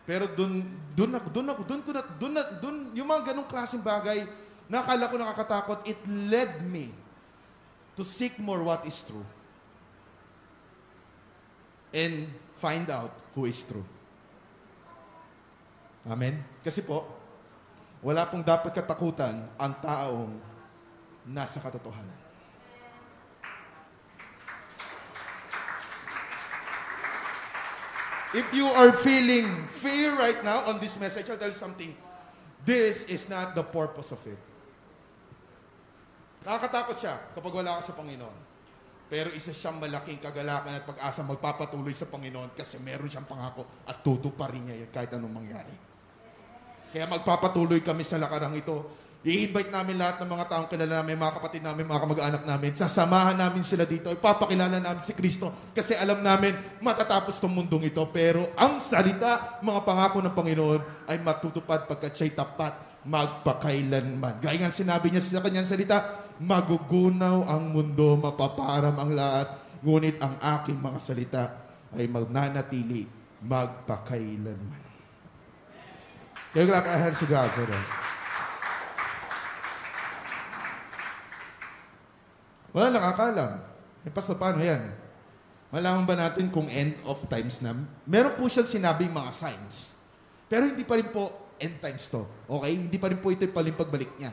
[0.09, 0.65] Pero dun,
[0.97, 4.25] dun ako, dun ako, dun ko na, dun na, dun, yung mga ganong klaseng bagay,
[4.69, 6.93] na akala ko nakakatakot, it led me
[7.97, 9.25] to seek more what is true
[11.91, 12.29] and
[12.61, 13.85] find out who is true.
[16.05, 16.41] Amen?
[16.61, 17.09] Kasi po,
[18.05, 20.31] wala pong dapat katakutan ang taong
[21.27, 22.29] nasa katotohanan.
[28.37, 31.97] If you are feeling fear right now on this message, I'll tell you something.
[32.61, 34.37] This is not the purpose of it.
[36.47, 38.39] Nakakatakot siya kapag wala ka sa Panginoon.
[39.09, 44.05] Pero isa siyang malaking kagalakan at pag-asa magpapatuloy sa Panginoon kasi meron siyang pangako at
[44.05, 45.73] tutuparin niya yan kahit anong mangyari.
[46.93, 48.85] Kaya magpapatuloy kami sa lakarang ito.
[49.27, 52.71] I-invite namin lahat ng mga taong kilala namin, mga kapatid namin, mga kamag-anak namin.
[52.79, 54.13] Sasamahan namin sila dito.
[54.15, 58.05] Ipapakilala namin si Kristo kasi alam namin matatapos tong mundong ito.
[58.13, 62.73] Pero ang salita, mga pangako ng Panginoon ay matutupad pagkat siya'y tapat
[63.09, 64.45] magpakailanman.
[64.45, 70.39] Gaya nga sinabi niya sa kanyang salita, magugunaw ang mundo, mapaparam ang lahat, ngunit ang
[70.59, 71.45] aking mga salita
[71.95, 74.87] ay magnanatili magpakailanman.
[76.51, 77.51] Kaya hands to God.
[82.75, 83.53] Wala nakakalam.
[84.03, 84.91] Eh, pastor, paano yan?
[85.69, 87.77] Malaman ba natin kung end of times na?
[88.09, 90.01] Meron po siya sinabing mga signs.
[90.49, 92.25] Pero hindi pa rin po end times to.
[92.49, 92.73] Okay?
[92.73, 94.33] Hindi pa rin po ito yung palimpagbalik niya.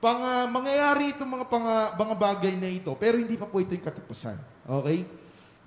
[0.00, 3.60] Pang, uh, mangyayari itong mga, pang, uh, mga bagay na ito, pero hindi pa po
[3.60, 4.32] ito yung katapusan.
[4.64, 5.04] Okay?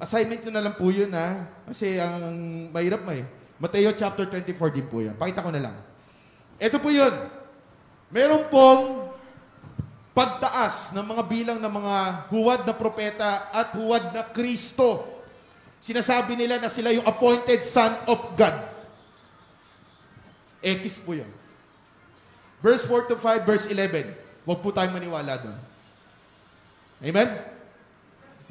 [0.01, 1.45] Assignment nyo na lang po yun, ha?
[1.69, 2.33] Kasi ang
[2.73, 3.29] mahirap ma eh.
[3.61, 5.13] Mateo chapter 24 din po yan.
[5.13, 5.75] Pakita ko na lang.
[6.57, 7.13] Ito po yun.
[8.09, 9.13] Meron pong
[10.17, 11.95] pagtaas ng mga bilang ng mga
[12.33, 15.13] huwad na propeta at huwad na Kristo.
[15.77, 18.65] Sinasabi nila na sila yung appointed son of God.
[20.63, 21.29] X po yun.
[22.63, 24.22] Verse 4 to 5, verse 11.
[24.43, 25.57] Huwag po tayong maniwala doon.
[27.03, 27.29] Amen?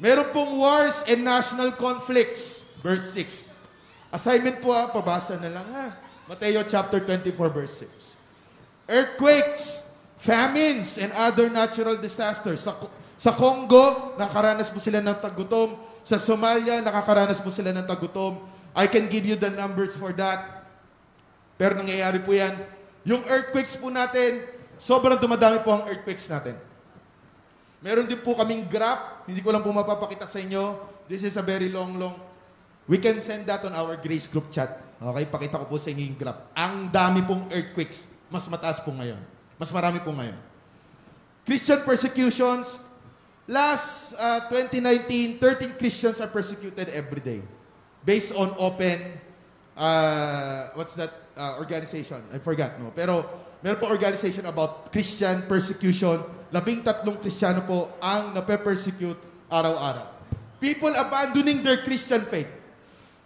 [0.01, 2.65] Meron pong wars and national conflicts.
[2.81, 3.49] Verse 6.
[4.13, 5.95] Assignment po ha, pabasa na lang ha.
[6.29, 8.89] Mateo chapter 24, verse 6.
[8.89, 12.61] Earthquakes, famines, and other natural disasters.
[12.61, 12.75] Sa,
[13.15, 15.79] sa Congo, nakaranas po sila ng tagutom.
[16.03, 18.37] Sa Somalia, nakakaranas po sila ng tagutom.
[18.75, 20.67] I can give you the numbers for that.
[21.55, 22.53] Pero nangyayari po yan.
[23.07, 24.43] Yung earthquakes po natin,
[24.83, 26.59] sobrang dumadami po ang earthquakes natin.
[27.79, 30.75] Meron din po kaming graph, hindi ko lang po mapapakita sa inyo.
[31.07, 32.19] This is a very long, long.
[32.83, 34.83] We can send that on our Grace Group chat.
[34.99, 36.51] Okay, pakita ko po sa inyo yung graph.
[36.51, 38.11] Ang dami pong earthquakes.
[38.27, 39.19] Mas mataas po ngayon.
[39.55, 40.35] Mas marami po ngayon.
[41.47, 42.83] Christian persecutions.
[43.47, 47.43] Last uh, 2019, 13 Christians are persecuted every day.
[48.07, 49.19] Based on open,
[49.75, 52.23] uh, what's that uh, organization?
[52.31, 52.95] I forgot, no?
[52.95, 53.27] Pero
[53.63, 56.19] meron po organization about Christian persecution.
[56.53, 59.17] Labing tatlong Kristiyano po ang nape-persecute
[59.49, 60.05] araw-araw.
[60.61, 62.51] People abandoning their Christian faith.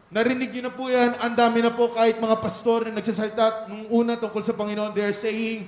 [0.07, 3.91] Narinig niyo na po yan, ang dami na po kahit mga pastor na nagsasalita nung
[3.91, 5.67] una tungkol sa Panginoon, they're saying,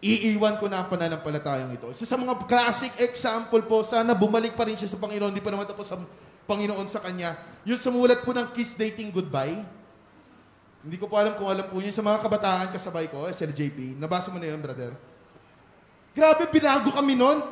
[0.00, 1.92] iiwan ko na ang pananampalatayang ito.
[1.92, 5.52] Isa sa mga classic example po, sana bumalik pa rin siya sa Panginoon, hindi pa
[5.52, 6.00] naman tapos sa
[6.48, 7.36] Panginoon sa kanya.
[7.68, 9.60] Yung sumulat po ng Kiss Dating Goodbye,
[10.80, 11.92] hindi ko po alam kung alam po yun.
[11.92, 14.96] Sa mga kabataan kasabay ko, SLJP, nabasa mo na yun, brother.
[16.16, 17.44] Grabe, binago kami nun.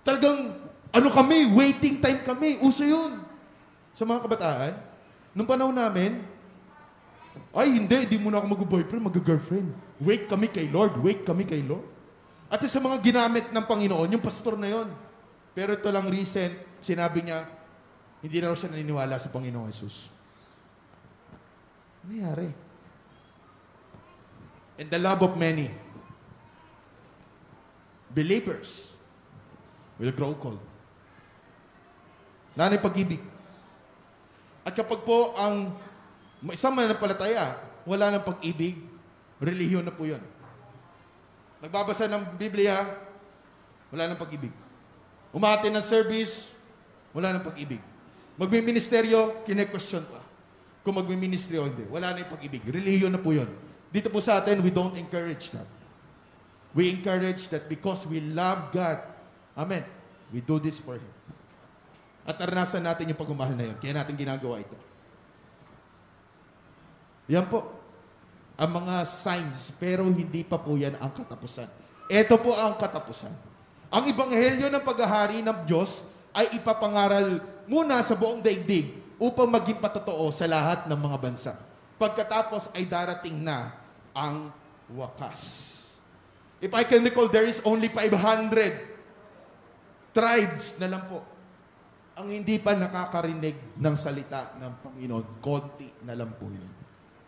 [0.00, 0.56] Talagang,
[0.92, 2.56] ano kami, waiting time kami.
[2.64, 3.20] Uso yun.
[3.92, 4.72] Sa mga kabataan.
[5.36, 6.24] Nung panahon namin,
[7.52, 9.68] ay, hindi, hindi muna ako mag-boyfriend, mag-girlfriend.
[10.00, 11.84] Wait kami kay Lord, wait kami kay Lord.
[12.48, 14.88] At sa mga ginamit ng Panginoon, yung pastor na yon.
[15.54, 17.46] Pero ito lang recent, sinabi niya,
[18.22, 20.13] hindi na raw siya naniniwala sa Panginoong Jesus.
[22.04, 22.48] Ano nangyari?
[24.76, 25.72] And the love of many
[28.12, 28.92] believers
[29.96, 30.60] will grow cold.
[32.54, 33.22] Wala pag-ibig.
[34.62, 35.72] At kapag po ang
[36.52, 37.56] isang mananampalataya,
[37.88, 38.78] wala ng pag-ibig,
[39.40, 40.20] relihiyon na po yun.
[41.64, 42.84] Nagbabasa ng Biblia,
[43.88, 44.52] wala ng pag-ibig.
[45.34, 46.54] Umate ng service,
[47.10, 47.80] wala ng pag-ibig.
[48.38, 50.33] Magmi-ministeryo, kine-question pa.
[50.84, 52.60] Kung magmi-ministry o hindi, wala na yung pag-ibig.
[52.60, 53.48] Relihiyon na po yun.
[53.88, 55.64] Dito po sa atin, we don't encourage that.
[56.76, 59.00] We encourage that because we love God.
[59.56, 59.80] Amen.
[60.28, 61.12] We do this for Him.
[62.28, 63.76] At naranasan natin yung pagmamahal na yun.
[63.80, 64.76] Kaya natin ginagawa ito.
[67.32, 67.64] Yan po.
[68.60, 71.66] Ang mga signs, pero hindi pa po yan ang katapusan.
[72.12, 73.32] Ito po ang katapusan.
[73.88, 76.04] Ang ibanghelyo ng paghahari ng Diyos
[76.34, 81.52] ay ipapangaral muna sa buong daigdig upang maging patotoo sa lahat ng mga bansa.
[81.98, 83.70] Pagkatapos ay darating na
[84.14, 84.50] ang
[84.90, 85.70] wakas.
[86.58, 91.22] If I can recall, there is only 500 tribes na lang po
[92.14, 95.42] ang hindi pa nakakarinig ng salita ng Panginoon.
[95.42, 96.70] Konti na lang po yun.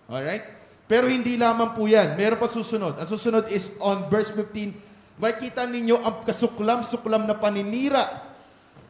[0.06, 0.46] Alright?
[0.86, 2.14] Pero hindi lamang po yan.
[2.14, 2.94] Meron pa susunod.
[2.94, 5.18] Ang susunod is on verse 15.
[5.18, 8.25] Makikita ninyo ang kasuklam-suklam na paninira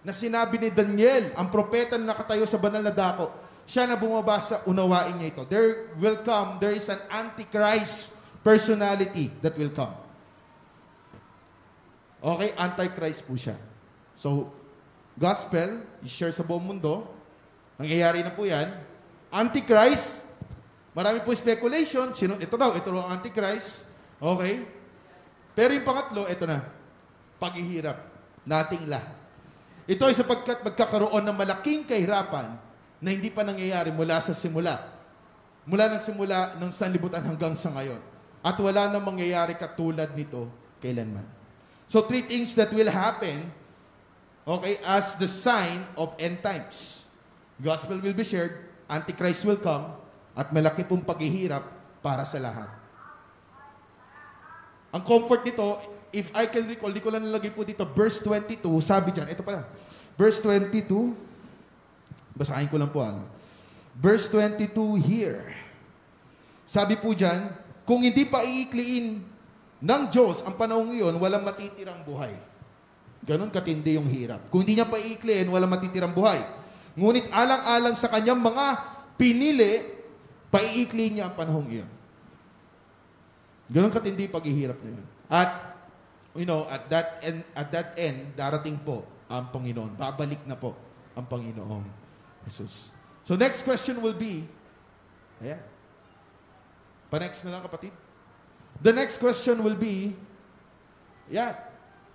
[0.07, 3.27] na sinabi ni Daniel, ang propeta na nakatayo sa banal na dako,
[3.67, 5.43] siya na bumabasa, unawain niya ito.
[5.51, 8.15] There will come, there is an antichrist
[8.47, 9.91] personality that will come.
[12.23, 13.59] Okay, antichrist po siya.
[14.15, 14.55] So,
[15.19, 17.11] gospel, i-share sa buong mundo,
[17.75, 18.79] nangyayari na po yan.
[19.35, 20.23] Antichrist,
[20.95, 23.91] marami po speculation, sino, ito daw, ito daw ang antichrist.
[24.23, 24.63] Okay?
[25.59, 26.63] Pero yung pangatlo, ito na,
[27.43, 27.99] paghihirap,
[28.47, 29.26] nating lahat.
[29.87, 32.59] Ito ay sapagkat magkakaroon ng malaking kahirapan
[32.99, 34.83] na hindi pa nangyayari mula sa simula.
[35.63, 38.03] Mula ng simula ng sanlibutan hanggang sa ngayon.
[38.43, 40.51] At wala nang mangyayari katulad nito
[40.83, 41.27] kailanman.
[41.87, 43.47] So three things that will happen
[44.47, 47.07] okay, as the sign of end times.
[47.59, 49.95] Gospel will be shared, Antichrist will come,
[50.39, 51.65] at malaki pong paghihirap
[52.05, 52.71] para sa lahat.
[54.95, 58.63] Ang comfort nito, if I can recall, di ko lang nalagay po dito, verse 22,
[58.83, 59.67] sabi dyan, ito pala,
[60.19, 61.15] verse 22,
[62.37, 63.25] basahin ko lang po ano.
[63.97, 65.57] Verse 22 here.
[66.69, 67.49] Sabi po dyan,
[67.89, 69.25] kung hindi pa iikliin
[69.81, 72.35] ng Diyos ang panahong iyon, walang matitirang buhay.
[73.27, 74.47] Ganon katindi yung hirap.
[74.53, 76.39] Kung hindi niya pa iikliin, walang matitirang buhay.
[76.95, 78.67] Ngunit alang-alang sa kanyang mga
[79.19, 79.83] pinili,
[80.53, 81.91] paiikliin niya ang panahong iyon.
[83.67, 85.07] Ganon katindi paghihirap na yun.
[85.27, 85.51] At,
[86.37, 89.97] you know, at that end, at that end, darating po ang Panginoon.
[89.99, 90.77] Babalik na po
[91.17, 91.85] ang Panginoong
[92.47, 92.95] Jesus.
[93.27, 94.47] So next question will be,
[95.43, 95.59] ayan,
[97.11, 97.91] pa-next na lang kapatid.
[98.79, 100.15] The next question will be,
[101.27, 101.59] yeah,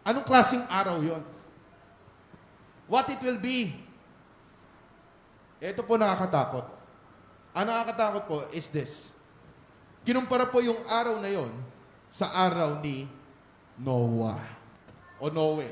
[0.08, 1.20] anong klaseng araw yon?
[2.88, 3.76] What it will be?
[5.60, 6.66] Ito po nakakatakot.
[7.52, 9.14] Ang nakakatakot po is this.
[10.08, 11.52] Kinumpara po yung araw na yon
[12.10, 13.06] sa araw ni
[13.80, 14.42] Noah
[15.22, 15.70] o Noe.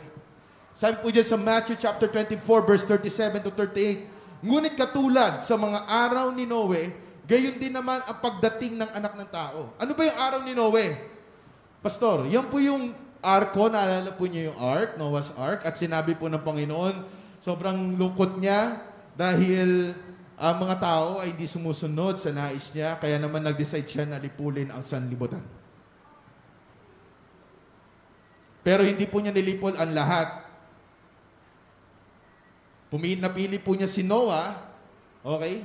[0.78, 5.84] Sabi po dyan sa Matthew chapter 24 verse 37 to 38, Ngunit katulad sa mga
[5.84, 6.96] araw ni Noe,
[7.28, 9.76] gayon din naman ang pagdating ng anak ng tao.
[9.76, 10.96] Ano ba yung araw ni Noe?
[11.84, 16.32] Pastor, yan po yung arko, naalala po niyo yung ark, Noah's Ark, at sinabi po
[16.32, 17.04] ng Panginoon,
[17.44, 18.80] sobrang lungkot niya
[19.20, 19.92] dahil
[20.40, 24.72] ang mga tao ay hindi sumusunod sa nais niya, kaya naman nag-decide siya na lipulin
[24.72, 25.44] ang sanlibutan.
[28.60, 30.50] Pero hindi po niya nilipol ang lahat.
[32.92, 34.58] Napili po niya si Noah,
[35.22, 35.62] okay?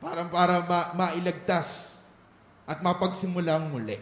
[0.00, 2.00] Para, para ma, mailagtas
[2.64, 3.98] at mapagsimulang muli.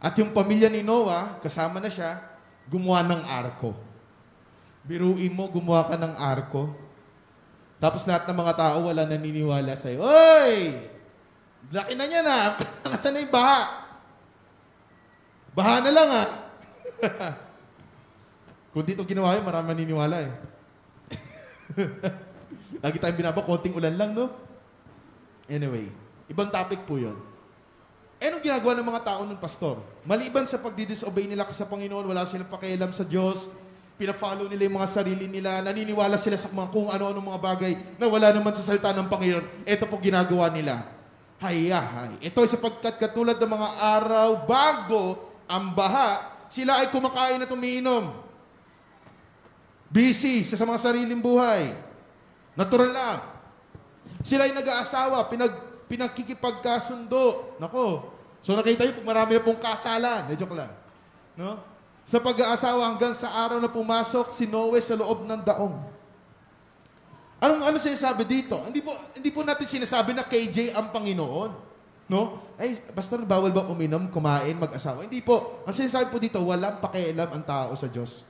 [0.00, 2.18] At yung pamilya ni Noah, kasama na siya,
[2.66, 3.76] gumawa ng arko.
[4.84, 6.72] Biruin mo, gumawa ka ng arko.
[7.78, 10.00] Tapos lahat ng mga tao wala naniniwala sa'yo.
[10.00, 10.76] Oy!
[11.72, 12.56] Laki na niya na.
[12.88, 13.83] Nasaan na yung baha?
[15.54, 16.28] Baha na lang ah.
[18.74, 20.32] Kung dito ginawa yun, marami naniniwala eh.
[22.82, 24.34] Lagi tayong binaba, konting ulan lang, no?
[25.46, 25.86] Anyway,
[26.26, 27.14] ibang topic po yun.
[28.18, 29.78] Eh, anong ginagawa ng mga tao ng pastor?
[30.02, 33.46] Maliban sa pagdidisobey nila sa Panginoon, wala silang pakialam sa Diyos,
[33.94, 38.10] pina-follow nila yung mga sarili nila, naniniwala sila sa mga kung ano-ano mga bagay na
[38.10, 39.68] wala naman sa salita ng Panginoon.
[39.70, 40.82] Ito po ginagawa nila.
[41.38, 42.18] Hayahay.
[42.24, 48.14] Ito ay sapagkat katulad ng mga araw bago ang baha, sila ay kumakain at umiinom.
[49.90, 51.70] Busy sa mga sariling buhay.
[52.58, 53.18] Natural lang.
[54.24, 55.54] Sila ay nag-aasawa, pinag,
[55.86, 57.56] pinagkikipagkasundo.
[57.58, 58.10] Nako.
[58.44, 60.28] So nakita niyo, marami na pong kasalan.
[60.30, 60.70] Eh, joke lang.
[61.38, 61.62] No?
[62.04, 65.76] Sa pag-aasawa hanggang sa araw na pumasok si Noe sa loob ng daong.
[67.40, 68.56] Anong ano sinasabi dito?
[68.64, 71.73] Hindi po hindi po natin sinasabi na KJ ang Panginoon.
[72.04, 72.44] No?
[72.60, 75.08] Ay, basta bawal ba uminom, kumain, mag-asawa?
[75.08, 75.64] Hindi po.
[75.64, 78.28] Ang sinasabi po dito, walang pakialam ang tao sa Diyos.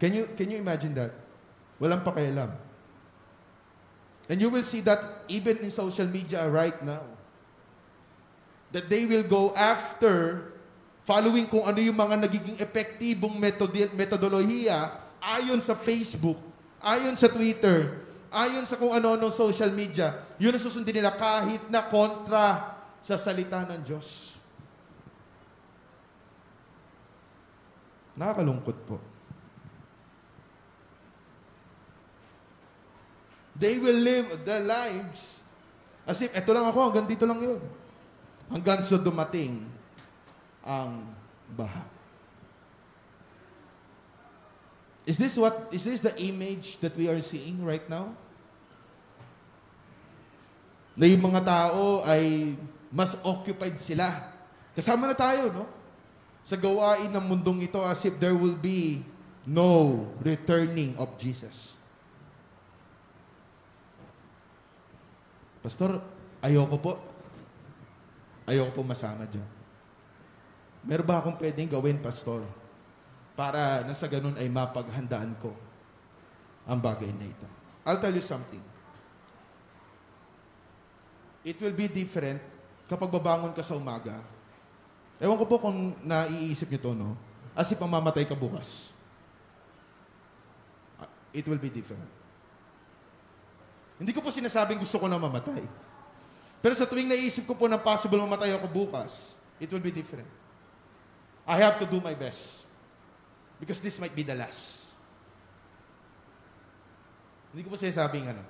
[0.00, 1.16] Can you can you imagine that?
[1.80, 2.52] Walang pakialam.
[4.28, 7.04] And you will see that even in social media right now.
[8.72, 10.50] That they will go after
[11.04, 13.36] following kung ano yung mga nagiging epektibong
[13.92, 16.40] metodolohiya ayon sa Facebook,
[16.80, 18.03] ayon sa Twitter,
[18.34, 20.26] ayon sa kung ano-ano social media.
[20.42, 24.34] Yun ang susundin nila kahit na kontra sa salita ng Diyos.
[28.18, 28.98] Nakakalungkot po.
[33.54, 35.38] They will live their lives
[36.04, 37.62] as if, eto lang ako, hanggang dito lang yun.
[38.50, 39.62] Hanggang sa dumating
[40.60, 41.06] ang
[41.54, 41.86] baha.
[45.04, 48.16] Is this what is this the image that we are seeing right now?
[50.94, 52.54] Na yung mga tao ay
[52.94, 54.30] mas occupied sila.
[54.74, 55.66] Kasama na tayo, no?
[56.44, 59.00] sa gawain ng mundong ito as if there will be
[59.48, 61.72] no returning of Jesus.
[65.64, 66.04] Pastor,
[66.44, 66.92] ayoko po.
[68.44, 69.48] Ayoko po masama dyan.
[70.84, 72.44] Meron ba akong pwedeng gawin, Pastor?
[73.32, 75.56] Para na sa ganun ay mapaghandaan ko
[76.68, 77.48] ang bagay na ito.
[77.88, 78.60] I'll tell you something.
[81.44, 82.40] It will be different
[82.88, 84.16] kapag babangon ka sa umaga.
[85.20, 87.14] Ewan ko po kung naiisip niyo to, no?
[87.54, 88.90] As if mamamatay ka bukas.
[90.98, 92.02] Uh, It will be different.
[93.94, 95.62] Hindi ko po sinasabing gusto ko na mamatay.
[96.58, 100.26] Pero sa tuwing naisip ko po na possible mamatay ako bukas, it will be different.
[101.44, 102.64] I have to do my best.
[103.60, 104.88] Because this might be the last.
[107.54, 108.42] Hindi ko po sinasabing ano.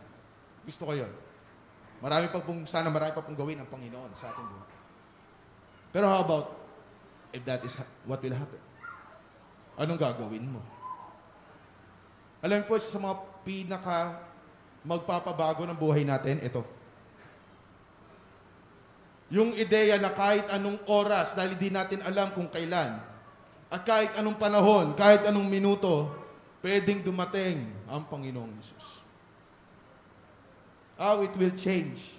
[0.64, 1.12] Gusto ko yun.
[2.04, 4.76] Marami pa pong, sana marami pa pong gawin ang Panginoon sa ating buhay.
[5.88, 6.52] Pero how about
[7.32, 8.60] if that is ha- what will happen?
[9.80, 10.60] Anong gagawin mo?
[12.44, 14.20] Alam mo po, sa mga pinaka
[14.84, 16.60] magpapabago ng buhay natin, ito.
[19.32, 23.00] Yung ideya na kahit anong oras, dahil di natin alam kung kailan,
[23.72, 26.12] at kahit anong panahon, kahit anong minuto,
[26.60, 29.03] pwedeng dumating ang Panginoong Yesus.
[30.98, 32.14] How it will change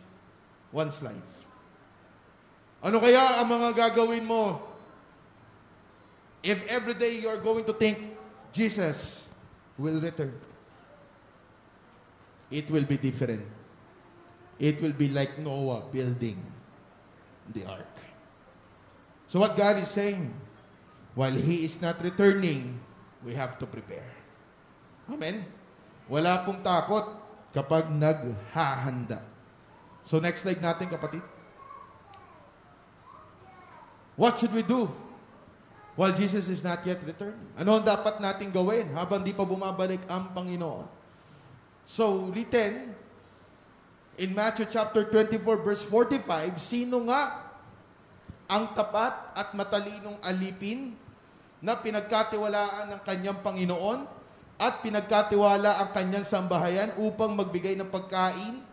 [0.76, 1.48] one's life.
[2.84, 4.62] Ano kaya ang mga gagawin mo
[6.46, 7.98] if every day you're going to think,
[8.54, 9.26] Jesus
[9.80, 10.36] will return?
[12.54, 13.42] It will be different.
[14.62, 16.38] It will be like Noah building
[17.50, 17.96] the ark.
[19.28, 20.30] So what God is saying,
[21.18, 22.78] while He is not returning,
[23.26, 24.06] we have to prepare.
[25.10, 25.44] Amen?
[26.06, 27.25] Wala pong takot
[27.56, 29.24] kapag naghahanda.
[30.04, 31.24] So next slide natin kapatid.
[34.20, 34.92] What should we do
[35.96, 37.40] while Jesus is not yet returned?
[37.56, 40.88] Ano ang dapat nating gawin habang di pa bumabalik ang Panginoon?
[41.86, 42.96] So, written
[44.18, 47.44] in Matthew chapter 24 verse 45, sino nga
[48.48, 50.96] ang tapat at matalinong alipin
[51.60, 54.15] na pinagkatiwalaan ng kanyang Panginoon
[54.56, 58.64] at pinagkatiwala ang kanyang sambahayan upang magbigay ng pagkain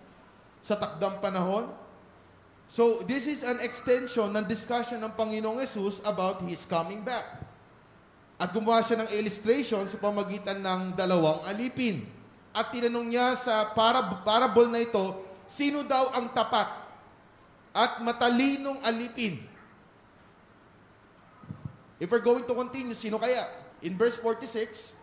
[0.62, 1.66] sa takdang panahon?
[2.72, 7.44] So, this is an extension ng discussion ng Panginoong Yesus about His coming back.
[8.40, 12.00] At gumawa siya ng illustration sa pamagitan ng dalawang alipin.
[12.56, 16.64] At tinanong niya sa parab- parable na ito, sino daw ang tapat
[17.76, 19.36] at matalinong alipin?
[22.00, 23.46] If we're going to continue, sino kaya?
[23.84, 25.01] In verse 46,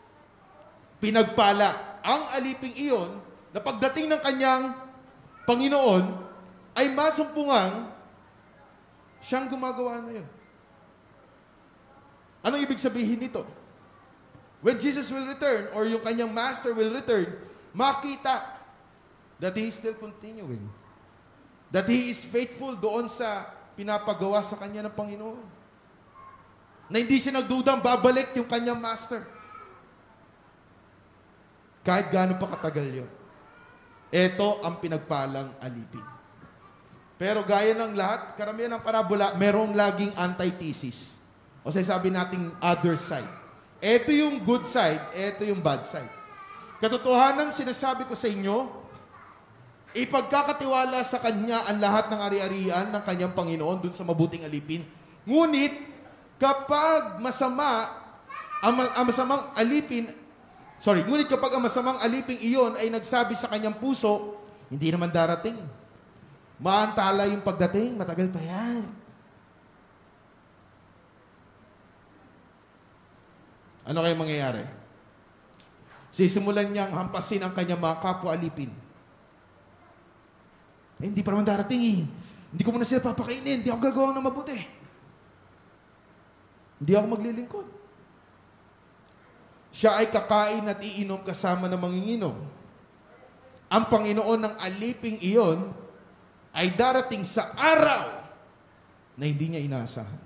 [1.00, 3.12] pinagpala ang aliping iyon
[3.56, 4.76] na pagdating ng kanyang
[5.47, 6.06] Panginoon
[6.78, 7.89] ay masumpungang
[9.20, 10.28] siyang gumagawa na yun.
[12.45, 13.43] Anong ibig sabihin nito?
[14.60, 17.32] When Jesus will return or yung kanyang master will return,
[17.72, 18.60] makita
[19.39, 20.64] that He is still continuing.
[21.72, 23.47] That He is faithful doon sa
[23.80, 25.43] pinapagawa sa kanya ng Panginoon.
[26.91, 29.24] Na hindi siya nagdudang babalik yung kanyang master.
[31.89, 33.09] Kahit gaano pa katagal yun.
[34.13, 36.05] Ito ang pinagpalang alipin.
[37.17, 41.17] Pero gaya ng lahat, karamihan ng parabola, merong laging antithesis.
[41.65, 43.25] O sa sabi nating other side.
[43.81, 46.05] Ito yung good side, ito yung bad side.
[46.77, 48.69] Katotohanan sinasabi ko sa inyo,
[49.97, 54.85] ipagkakatiwala sa Kanya ang lahat ng ari-arian ng Kanyang Panginoon dun sa mabuting alipin.
[55.25, 55.73] Ngunit,
[56.37, 57.89] kapag masama,
[58.61, 60.05] ang, ang masamang alipin,
[60.80, 64.39] sorry, ngunit kapag ang masamang aliping iyon ay nagsabi sa kanyang puso,
[64.71, 65.59] hindi naman darating.
[66.59, 68.84] Maantala yung pagdating, matagal pa yan.
[73.89, 74.63] Ano kaya mangyayari?
[76.13, 78.69] Sisimulan niyang hampasin ang kanyang mga kapwa alipin.
[80.99, 81.99] Eh, hindi pa naman darating eh.
[82.51, 83.63] Hindi ko muna sila papakainin.
[83.63, 84.57] Hindi ako gagawa ng mabuti.
[86.84, 87.67] Hindi ako maglilingkod.
[89.70, 92.36] Siya ay kakain at iinom kasama ng manginginom.
[93.70, 95.70] Ang Panginoon ng aliping iyon
[96.49, 98.26] ay darating sa araw
[99.13, 100.22] na hindi niya inaasahan.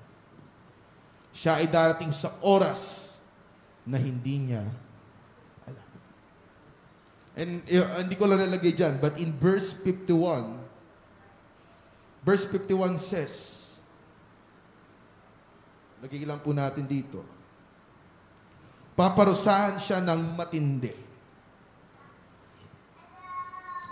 [1.36, 3.14] Siya ay darating sa oras
[3.84, 4.64] na hindi niya
[5.68, 5.89] alam.
[7.36, 10.56] And uh, hindi ko lang nalagay dyan, but in verse 51,
[12.24, 13.36] verse 51 says,
[16.04, 17.33] lang po natin dito,
[18.94, 20.94] paparusahan siya ng matindi.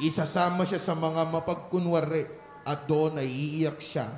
[0.01, 2.25] Isasama siya sa mga mapagkunwari
[2.65, 4.09] at doon ay iiyak siya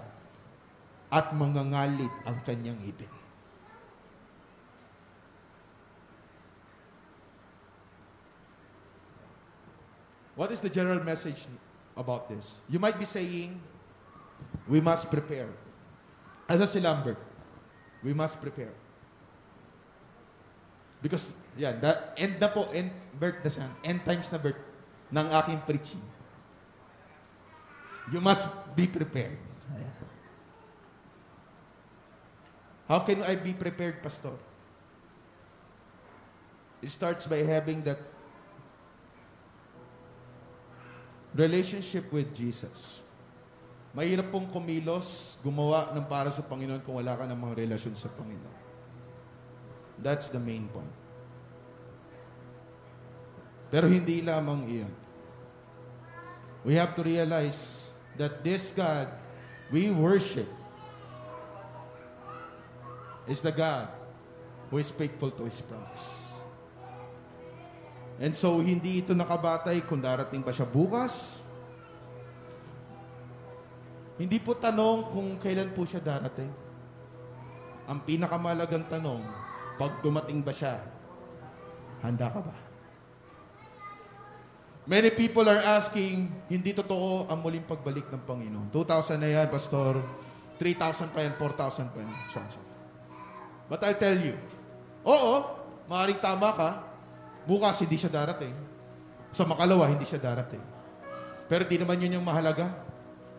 [1.11, 3.11] at mangangalit ang kanyang ibig.
[10.33, 11.45] What is the general message
[11.93, 12.57] about this?
[12.65, 13.53] You might be saying,
[14.65, 15.51] we must prepare.
[16.49, 17.21] As a si Lambert,
[18.01, 18.73] we must prepare.
[21.03, 24.57] Because, yan, the end na po, end, Bert na siya, end times na Bert,
[25.11, 26.01] ng aking preaching.
[28.07, 29.35] You must be prepared.
[32.87, 34.35] How can I be prepared, Pastor?
[36.83, 37.99] It starts by having that
[41.35, 43.03] relationship with Jesus.
[43.95, 48.11] Mahirap pong kumilos, gumawa ng para sa Panginoon kung wala ka ng mga relasyon sa
[48.11, 48.62] Panginoon.
[50.01, 50.89] That's the main point.
[53.73, 54.93] Pero hindi lamang iyon.
[56.63, 59.09] We have to realize that this God
[59.73, 60.47] we worship
[63.25, 63.89] is the God
[64.69, 66.33] who is faithful to His promise.
[68.21, 71.41] And so, hindi ito nakabatay kung darating ba siya bukas.
[74.13, 76.53] Hindi po tanong kung kailan po siya darating.
[77.89, 79.25] Ang pinakamalagang tanong,
[79.77, 80.81] pag dumating ba siya,
[82.03, 82.55] handa ka ba?
[84.83, 88.67] Many people are asking, hindi totoo ang muling pagbalik ng Panginoon.
[88.67, 90.03] 2,000 na yan, Pastor.
[90.59, 92.11] 3,000 pa yan, 4,000 pa yan.
[92.27, 92.59] So so.
[93.71, 94.35] But I'll tell you,
[95.07, 95.33] oo,
[95.87, 96.69] maaaring tama ka,
[97.47, 98.51] bukas hindi siya darating.
[99.31, 100.61] Sa makalawa, hindi siya darating.
[101.47, 102.69] Pero di naman yun yung mahalaga.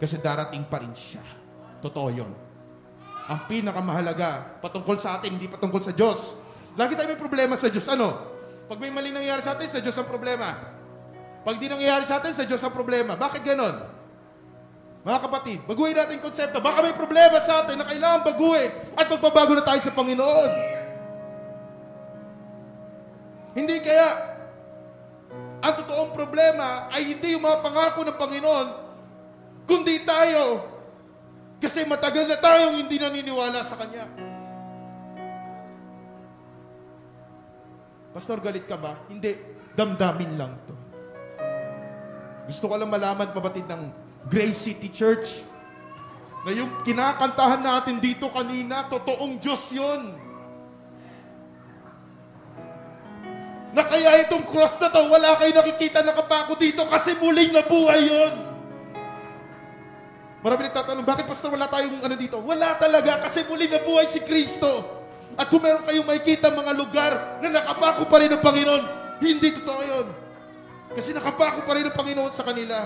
[0.01, 1.23] Kasi darating pa rin siya.
[1.85, 2.33] Totoo yun.
[3.25, 6.37] Ang pinakamahalaga, patungkol sa atin, hindi patungkol sa Diyos.
[6.77, 7.89] Lagi tayo may problema sa Diyos.
[7.89, 8.13] Ano?
[8.69, 10.53] Pag may mali nangyayari sa atin, sa Diyos ang problema.
[11.45, 13.17] Pag di nangyayari sa atin, sa Diyos ang problema.
[13.17, 13.77] Bakit ganon?
[15.05, 16.65] Mga kapatid, baguhin natin konsepto.
[16.65, 20.51] Baka may problema sa atin na kailangan baguhin at magbabago na tayo sa Panginoon.
[23.53, 24.09] Hindi kaya
[25.61, 28.67] ang totoong problema ay hindi yung mga pangako ng Panginoon,
[29.69, 30.74] kundi tayo.
[31.65, 34.05] Kasi matagal na tayong hindi naniniwala sa Kanya.
[38.13, 39.01] Pastor, galit ka ba?
[39.09, 39.33] Hindi.
[39.73, 40.77] Damdamin lang to.
[42.45, 43.89] Gusto ko lang malaman, pabatid ng
[44.29, 45.41] Grace City Church,
[46.45, 50.21] na yung kinakantahan natin dito kanina, totoong Diyos yon.
[53.73, 58.05] Na kaya itong cross na to, wala kayo nakikita na kapako dito kasi muling nabuhay
[58.05, 58.54] yon.
[60.45, 62.37] Marami nagtatanong, bakit pastor wala tayong ano dito?
[62.45, 64.69] Wala talaga kasi muling nabuhay si Kristo.
[65.41, 68.83] At kung meron kayong makikita mga lugar na nakapako pa rin ng Panginoon,
[69.25, 70.07] hindi totoo yun.
[70.93, 72.77] Kasi nakapako pa rin ng Panginoon sa kanila.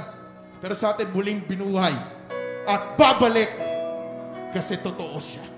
[0.63, 1.99] Pero sa atin, muling binuhay.
[2.63, 3.51] At babalik.
[4.55, 5.58] Kasi totoo siya.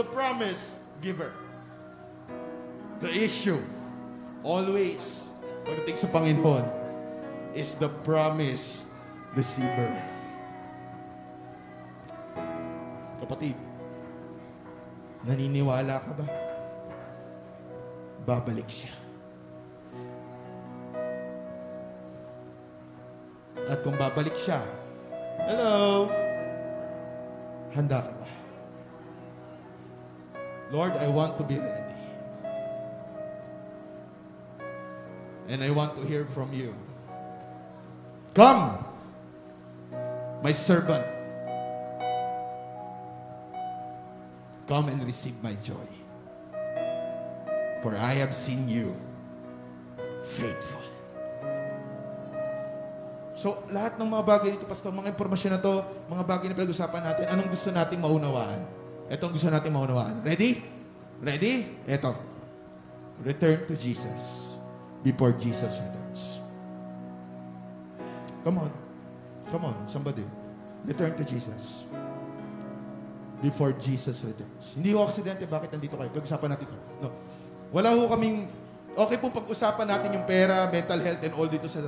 [0.00, 1.28] The promise giver.
[3.04, 3.60] The issue,
[4.40, 5.28] always,
[5.68, 6.64] pagdating sa Panginoon,
[7.52, 8.88] is the promise
[9.36, 9.92] receiver.
[13.20, 13.52] Kapatid,
[15.28, 16.26] naniniwala ka ba?
[18.24, 18.96] Babalik siya.
[23.68, 24.64] At kung babalik siya,
[25.44, 26.08] hello,
[27.76, 28.19] handa ka?
[30.70, 31.98] Lord, I want to be ready.
[35.50, 36.70] And I want to hear from you.
[38.38, 38.78] Come,
[40.46, 41.02] my servant.
[44.70, 45.88] Come and receive my joy.
[47.82, 48.94] For I have seen you
[50.22, 50.86] faithful.
[53.34, 57.02] So, lahat ng mga bagay dito, Pastor, mga impormasyon na to, mga bagay na pinag-usapan
[57.02, 58.79] natin, anong gusto nating maunawaan?
[59.10, 60.22] Ito ang gusto nating maunawaan.
[60.22, 60.62] Ready?
[61.18, 61.82] Ready?
[61.82, 62.14] Ito.
[63.26, 64.54] Return to Jesus
[65.02, 66.38] before Jesus returns.
[68.46, 68.72] Come on.
[69.50, 70.22] Come on, somebody.
[70.86, 71.84] Return to Jesus.
[73.42, 74.78] Before Jesus returns.
[74.78, 76.08] Hindi ko aksidente bakit nandito kayo.
[76.14, 76.78] Pag-usapan natin ito.
[77.02, 77.10] No.
[77.74, 78.46] Wala ho kaming,
[78.94, 81.82] okay pong pag-usapan natin yung pera, mental health, and all dito sa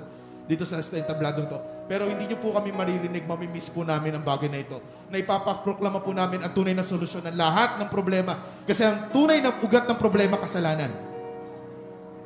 [0.47, 1.59] dito sa tabladong to.
[1.87, 4.79] Pero hindi nyo po kami maririnig, mamimiss po namin ang bagay na ito.
[5.07, 8.39] Na ipapaproklama po namin ang tunay na solusyon ng lahat ng problema.
[8.67, 10.91] Kasi ang tunay na ugat ng problema, kasalanan.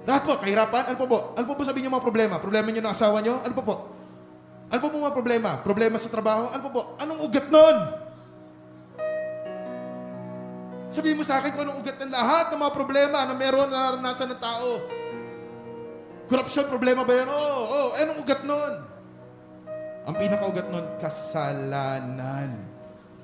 [0.06, 1.18] Lahat po, kahirapan, ano po po?
[1.34, 2.34] Ano po po sabihin nyo mga problema?
[2.38, 3.42] Problema nyo ng asawa nyo?
[3.42, 3.76] Ano po po?
[4.70, 5.50] Ano po po mga problema?
[5.60, 6.50] Problema sa trabaho?
[6.54, 6.82] Ano po po?
[7.02, 7.76] Anong ugat nun?
[10.86, 13.90] Sabihin mo sa akin kung anong ugat ng lahat ng mga problema na meron na
[13.90, 14.68] naranasan ng tao.
[16.26, 17.28] Corruption, problema ba yan?
[17.30, 17.88] Oo, oh, oh.
[18.02, 18.74] Anong ugat nun?
[20.06, 22.50] Ang pinakaugat nun, kasalanan.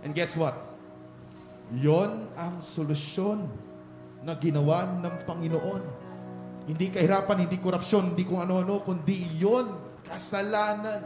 [0.03, 0.55] And guess what?
[1.75, 3.47] Yon ang solusyon
[4.23, 5.83] na ginawa ng Panginoon.
[6.67, 9.75] Hindi kahirapan, hindi korupsyon, hindi kung ano-ano, kundi yon
[10.07, 11.03] kasalanan.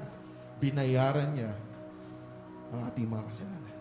[0.61, 1.53] Binayaran niya
[2.73, 3.77] ang ating mga kasalanan.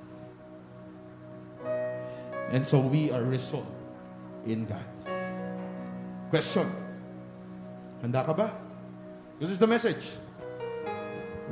[2.51, 3.71] And so we are resolved
[4.47, 4.87] in God.
[6.31, 6.84] Question.
[8.01, 8.47] Handa ka ba?
[9.39, 10.17] This is the message.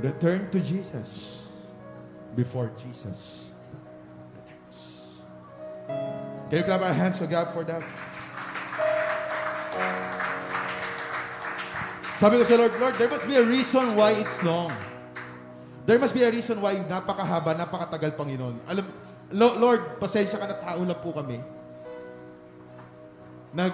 [0.01, 1.47] Return to Jesus
[2.33, 3.51] before Jesus
[4.33, 4.79] returns.
[6.49, 7.83] Can you clap our hands to God for that?
[12.17, 14.71] Sabi ko sa Lord, Lord, there must be a reason why it's long.
[15.83, 18.55] There must be a reason why napakahaba, napakatagal, Panginoon.
[18.71, 18.87] Alam,
[19.35, 21.43] Lord, pasensya ka na tao lang po kami.
[23.51, 23.73] Nag,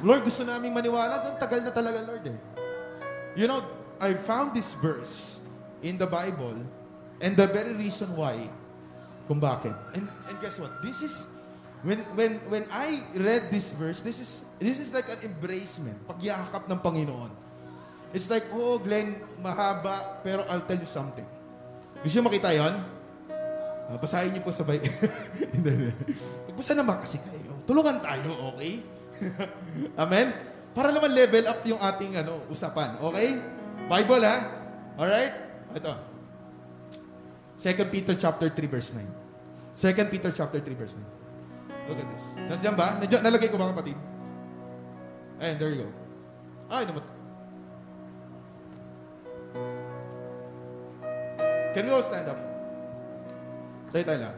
[0.00, 1.20] Lord, gusto naming maniwala.
[1.28, 2.38] Ang tagal na talaga, Lord eh.
[3.36, 3.62] You know,
[4.00, 5.44] I found this verse
[5.84, 6.56] in the Bible
[7.20, 8.48] and the very reason why
[9.28, 9.76] kung bakit.
[9.94, 10.82] And, and guess what?
[10.82, 11.28] This is,
[11.86, 16.66] when, when, when I read this verse, this is, this is like an embracement, pagyakap
[16.66, 17.30] ng Panginoon.
[18.10, 21.28] It's like, oh, Glenn, mahaba, pero I'll tell you something.
[22.02, 22.74] Gusto nyo makita yon?
[23.86, 24.82] Uh, basahin niyo po sabay.
[26.50, 27.54] Magbasa naman kasi kayo.
[27.70, 28.82] Tulungan tayo, okay?
[30.02, 30.32] Amen?
[30.70, 32.96] Para naman level up yung ating ano, usapan.
[33.02, 33.38] Okay?
[33.90, 34.36] Bible, ha?
[34.96, 35.34] Alright?
[35.74, 35.92] Ito.
[37.60, 39.04] 2 Peter chapter 3 verse 9.
[39.76, 41.04] 2 Peter chapter 3 verse 9.
[41.90, 42.38] Look at this.
[42.46, 42.96] Nasaan ba?
[43.02, 43.98] Nadya, nalagay ko ba kapatid?
[45.42, 45.88] Ayan, there you go.
[46.70, 47.04] Ay, naman.
[51.74, 52.38] Can we all stand up?
[53.90, 54.36] Tayo tayo lang.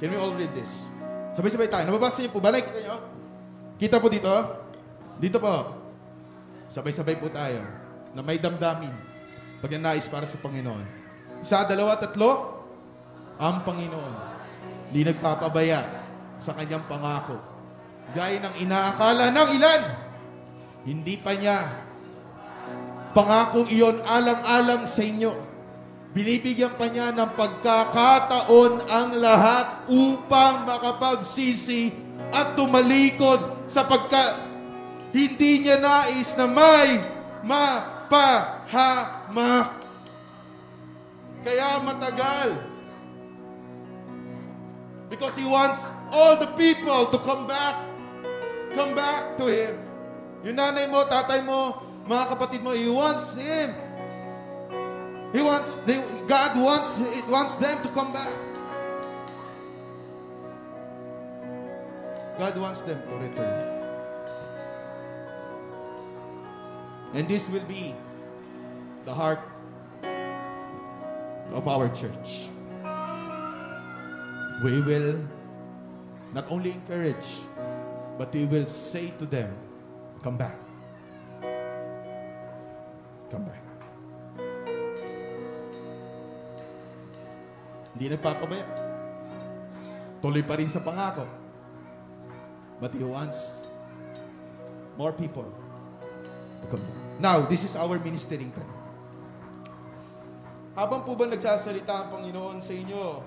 [0.00, 0.88] Can we all read this?
[1.36, 1.84] Sabay-sabay tayo.
[1.84, 2.48] Nababasa niyo po ba?
[2.48, 2.96] Like, kita niyo?
[3.76, 4.32] Kita po dito?
[5.20, 5.76] Dito po.
[6.72, 7.60] Sabay-sabay po tayo.
[8.16, 8.96] Na may damdamin.
[9.60, 10.84] Pag nais para sa Panginoon.
[11.44, 12.64] Isa, dalawa, tatlo.
[13.36, 14.14] Ang Panginoon.
[14.88, 15.84] Hindi nagpapabaya
[16.40, 17.36] sa kanyang pangako.
[18.16, 19.82] Gaya ng inaakala ng ilan.
[20.88, 21.68] Hindi pa niya
[23.12, 25.49] pangakong iyon alang-alang sa inyo
[26.10, 31.94] Binibigyan pa niya ng pagkakataon ang lahat upang makapagsisi
[32.34, 33.38] at tumalikod
[33.70, 34.42] sapagkat
[35.14, 36.98] hindi niya nais na may
[37.46, 38.58] mapahamak.
[41.46, 42.58] Kaya matagal.
[45.14, 47.86] Because He wants all the people to come back.
[48.74, 49.78] Come back to Him.
[50.42, 53.70] Yung nanay mo, tatay mo, mga kapatid mo, He wants Him
[55.32, 58.28] He wants, they, God wants, wants them to come back.
[62.38, 63.80] God wants them to return.
[67.14, 67.94] And this will be
[69.04, 69.40] the heart
[71.52, 72.48] of our church.
[74.62, 75.18] We will
[76.34, 77.38] not only encourage,
[78.18, 79.52] but we will say to them,
[80.22, 80.56] Come back.
[83.30, 83.59] Come back.
[88.00, 88.64] Hindi nagpapabaya.
[90.24, 91.28] Tuloy pa rin sa pangako.
[92.80, 93.60] But He wants
[94.96, 96.96] more people to come back.
[97.20, 98.72] Now, this is our ministering time.
[100.72, 103.20] Habang po ba nagsasalita ang Panginoon sa inyo,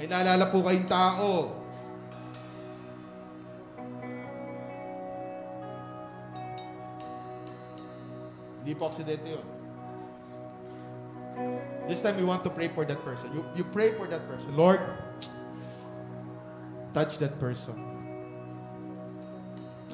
[0.00, 1.52] may naalala po kayong tao.
[8.64, 9.57] Hindi po aksidente yun.
[11.88, 13.32] This time we want to pray for that person.
[13.32, 14.54] You, you pray for that person.
[14.54, 14.78] Lord,
[16.92, 17.74] touch that person.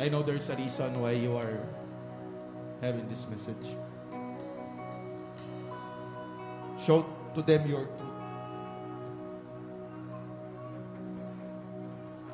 [0.01, 1.61] I know there's a reason why you are
[2.81, 3.79] having this message.
[6.85, 8.01] Show to them your truth.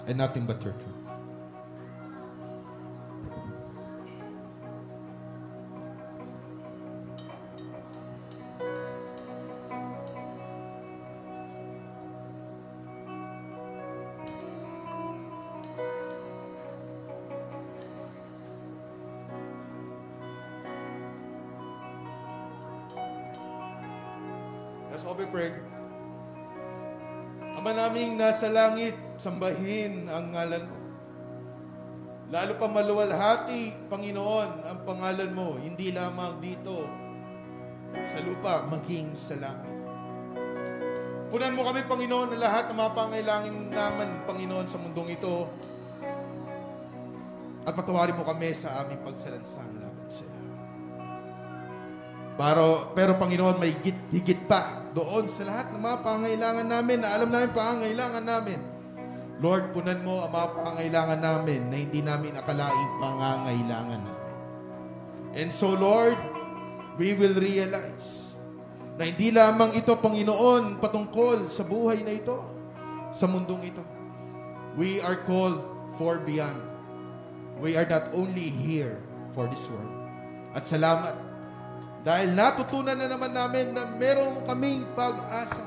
[0.07, 1.10] And nothing but your truth.
[28.41, 30.76] Nasa langit, sambahin ang ngalan mo.
[32.32, 36.88] Lalo pa maluwalhati, Panginoon, ang pangalan mo, hindi lamang dito
[38.01, 39.76] sa lupa, maging sa langit.
[41.28, 45.45] Punan mo kami, Panginoon, na lahat ng mga pangailangan naman, Panginoon, sa mundong ito.
[47.68, 50.49] At patawarin mo kami sa aming pagsalansang laban sa iyo.
[52.41, 57.09] Pero, pero Panginoon, may higit, higit pa doon sa lahat ng mga pangailangan namin na
[57.14, 58.61] alam namin pangailangan namin.
[59.41, 64.36] Lord, punan mo ang mga pangailangan namin na hindi namin akalaing pangangailangan namin.
[65.32, 66.18] And so, Lord,
[67.01, 68.34] we will realize
[69.01, 72.36] na hindi lamang ito, Panginoon, patungkol sa buhay na ito,
[73.16, 73.80] sa mundong ito.
[74.76, 75.64] We are called
[75.97, 76.61] for beyond.
[77.64, 79.01] We are not only here
[79.32, 79.88] for this world.
[80.53, 81.30] At salamat
[82.01, 85.65] dahil natutunan na naman namin na meron kaming pag-asa.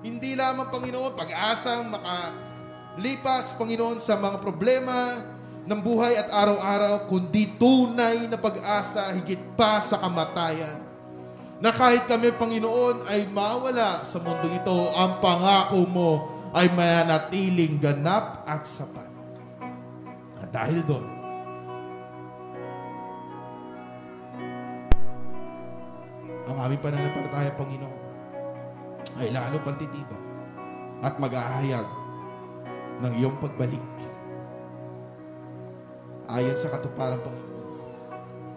[0.00, 5.20] Hindi lamang, Panginoon, pag-asang makalipas, Panginoon, sa mga problema
[5.64, 10.80] ng buhay at araw-araw, kundi tunay na pag-asa higit pa sa kamatayan.
[11.60, 16.10] Na kahit kami, Panginoon, ay mawala sa mundo ito, ang pangako mo
[16.52, 19.08] ay mananatiling ganap at sapat.
[20.40, 21.13] At dahil doon,
[26.48, 28.00] ang aming pananampalataya, Panginoon,
[29.20, 30.22] ay lalo pang titibak
[31.04, 31.86] at mag-ahayag
[33.04, 33.82] ng iyong pagbalik
[36.28, 37.64] ayon sa katuparan, Panginoon,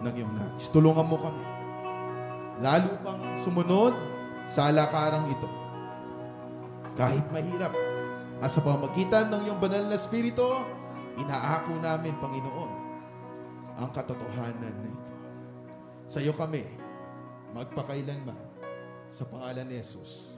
[0.02, 0.66] ng iyong nais.
[0.72, 1.58] Tulungan mo kami
[2.58, 3.94] lalo pang sumunod
[4.50, 5.48] sa alakarang ito.
[6.98, 7.70] Kahit mahirap,
[8.42, 10.46] at sa pamagitan ng iyong banal na Espiritu,
[11.18, 12.72] inaako namin, Panginoon,
[13.78, 15.14] ang katotohanan na ito.
[16.10, 16.66] Sa iyo kami,
[17.52, 18.38] magpakailanman
[19.08, 20.37] sa pangalan ni Jesus.